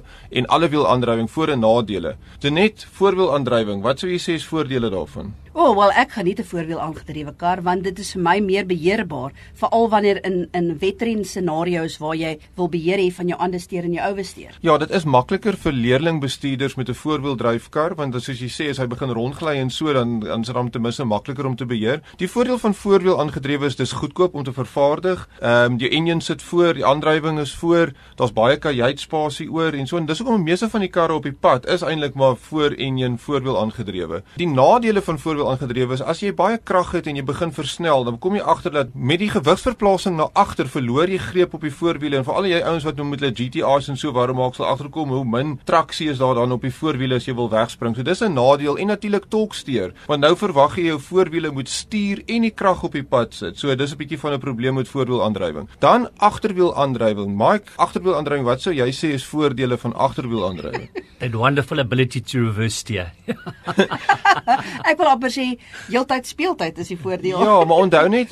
en 0.41 0.47
alle 0.49 0.71
wiel 0.73 0.87
aandrywing 0.89 1.27
voor 1.29 1.51
en 1.53 1.61
nadele. 1.61 2.15
Dit 2.41 2.55
net 2.57 2.87
voorwiel 2.97 3.35
aandrywing. 3.35 3.83
Wat 3.85 4.01
sou 4.01 4.09
jy 4.09 4.17
sê 4.17 4.39
is 4.41 4.47
voordele 4.49 4.89
daarvan? 4.89 5.35
O, 5.51 5.65
oh, 5.65 5.75
wel 5.75 5.91
ek 5.99 6.13
geniet 6.15 6.39
'n 6.39 6.47
voorwiel 6.47 6.79
aangedrewe 6.81 7.33
kar 7.37 7.63
want 7.63 7.83
dit 7.83 7.99
is 7.99 8.13
vir 8.13 8.23
my 8.23 8.39
meer 8.41 8.67
beheerbaar, 8.67 9.33
veral 9.55 9.89
wanneer 9.91 10.25
in 10.25 10.49
in 10.53 10.79
wetren 10.79 11.25
scenario's 11.25 11.99
waar 11.99 12.15
jy 12.15 12.39
wil 12.55 12.69
beheer 12.69 12.99
hê 12.99 13.11
van 13.13 13.27
jou 13.27 13.39
ondersteer 13.43 13.85
en 13.85 13.93
jou 13.93 14.13
ouersteer. 14.13 14.59
Ja, 14.61 14.79
dit 14.79 14.91
is 14.91 15.05
makliker 15.05 15.57
vir 15.57 15.73
leerlingbestuurders 15.73 16.77
met 16.77 16.89
'n 16.89 16.95
voorwiel 16.95 17.37
dryfkar 17.37 17.95
want 17.97 18.15
soos 18.15 18.39
jy 18.39 18.47
sê 18.47 18.71
as 18.71 18.79
hy 18.79 18.87
begin 18.87 19.11
rondgly 19.11 19.57
en 19.57 19.71
so 19.71 19.93
dan 19.93 20.21
dan 20.21 20.41
is 20.41 20.47
dit 20.47 20.57
om 20.57 20.71
te 20.71 20.79
mis 20.79 20.99
en 21.01 21.07
makliker 21.07 21.47
om 21.47 21.57
te 21.57 21.67
beheer. 21.67 22.01
Die 22.17 22.29
voordeel 22.29 22.59
van 22.59 22.75
voorwiel 22.75 23.19
aangedrewe 23.19 23.67
is 23.67 23.77
dis 23.77 23.93
goedkoop 23.93 24.35
om 24.35 24.45
te 24.45 24.53
vervaardig. 24.53 25.29
Ehm 25.41 25.73
um, 25.73 25.79
die 25.79 25.89
engine 25.89 26.21
sit 26.21 26.43
voor, 26.43 26.75
die 26.75 26.87
aandrywing 26.87 27.41
is 27.41 27.55
voor, 27.55 27.93
daar's 28.15 28.33
baie 28.33 28.57
kajuitspasie 28.57 29.51
oor 29.51 29.73
en 29.73 29.87
so 29.87 29.97
en 29.97 30.07
dis 30.07 30.19
hoekom 30.19 30.43
meeste 30.43 30.69
van 30.71 30.81
die 30.81 30.91
karre 30.91 31.15
op 31.15 31.23
die 31.23 31.33
pad 31.41 31.67
is 31.67 31.83
eintlik 31.83 32.15
maar 32.15 32.37
voor 32.37 32.71
engine 32.71 33.19
voorwiel 33.19 33.61
aangedrewe. 33.61 34.23
Die 34.37 34.49
nadele 34.49 35.03
van 35.03 35.19
voorwiel 35.19 35.41
aangedrewe 35.51 35.97
is, 35.97 36.03
as 36.03 36.23
jy 36.23 36.33
baie 36.37 36.59
krag 36.59 36.93
het 36.97 37.09
en 37.11 37.19
jy 37.19 37.25
begin 37.27 37.53
versnel, 37.55 38.05
dan 38.07 38.19
kom 38.23 38.37
jy 38.39 38.43
agter 38.43 38.75
dat 38.75 38.95
met 38.95 39.21
die 39.23 39.31
gewigsverplasing 39.33 40.17
na 40.17 40.29
agter 40.39 40.71
verloor 40.71 41.11
jy 41.11 41.19
greep 41.19 41.55
op 41.59 41.67
die 41.67 41.73
voorwiele 41.75 42.21
en 42.21 42.27
veral 42.29 42.49
jy 42.49 42.61
ouens 42.63 42.87
wat 42.89 42.97
nou 43.01 43.07
met 43.11 43.21
hulle 43.25 43.35
GTA's 43.37 43.91
en 43.93 43.99
so 44.01 44.15
waarom 44.17 44.41
maak 44.41 44.57
sal 44.57 44.69
agterkom 44.71 45.13
hoe 45.15 45.25
min 45.25 45.57
traksie 45.69 46.11
is 46.13 46.21
daar 46.23 46.39
dan 46.41 46.53
op 46.57 46.63
die 46.67 46.73
voorwiele 46.75 47.19
as 47.21 47.29
jy 47.29 47.35
wil 47.39 47.51
wegspring. 47.53 47.97
So 47.97 48.03
dis 48.07 48.23
'n 48.23 48.35
nadeel 48.35 48.79
en 48.79 48.87
natuurlik 48.87 49.29
tolksteer, 49.29 49.93
want 50.07 50.21
nou 50.21 50.35
verwag 50.37 50.77
jy 50.77 50.85
jou 50.85 50.99
voorwiele 51.01 51.51
moet 51.51 51.69
stuur 51.69 52.23
en 52.27 52.43
die 52.43 52.51
krag 52.51 52.83
op 52.83 52.93
die 52.93 53.05
pad 53.05 53.35
sit. 53.35 53.59
So 53.59 53.75
dis 53.75 53.93
'n 53.93 53.97
bietjie 53.97 54.19
van 54.19 54.33
'n 54.33 54.41
probleem 54.41 54.75
met 54.75 54.89
voorwiel 54.89 55.25
aandrywing. 55.25 55.69
Dan 55.79 56.09
agterwiel 56.17 56.77
aandrywing. 56.77 57.37
Mike, 57.37 57.73
agterwiel 57.77 58.17
aandrywing, 58.17 58.45
wat 58.45 58.61
sou 58.61 58.75
jy 58.75 58.91
sê 58.93 59.13
is 59.15 59.25
voordele 59.25 59.77
van 59.79 59.95
agterwiel 59.95 60.49
aandrywing? 60.49 60.89
A 61.23 61.29
wonderful 61.45 61.79
ability 61.79 62.21
to 62.21 62.39
reverse 62.39 62.77
steer. 62.77 63.13
ek 64.91 64.97
wil 64.99 65.07
amper 65.31 65.59
sê 65.59 65.59
heeltyd 65.91 66.27
speeltyd 66.27 66.79
is 66.79 66.91
die 66.91 66.99
voordeel. 66.99 67.39
Ja, 67.41 67.65
maar 67.65 67.85
onthou 67.85 68.09
net 68.11 68.31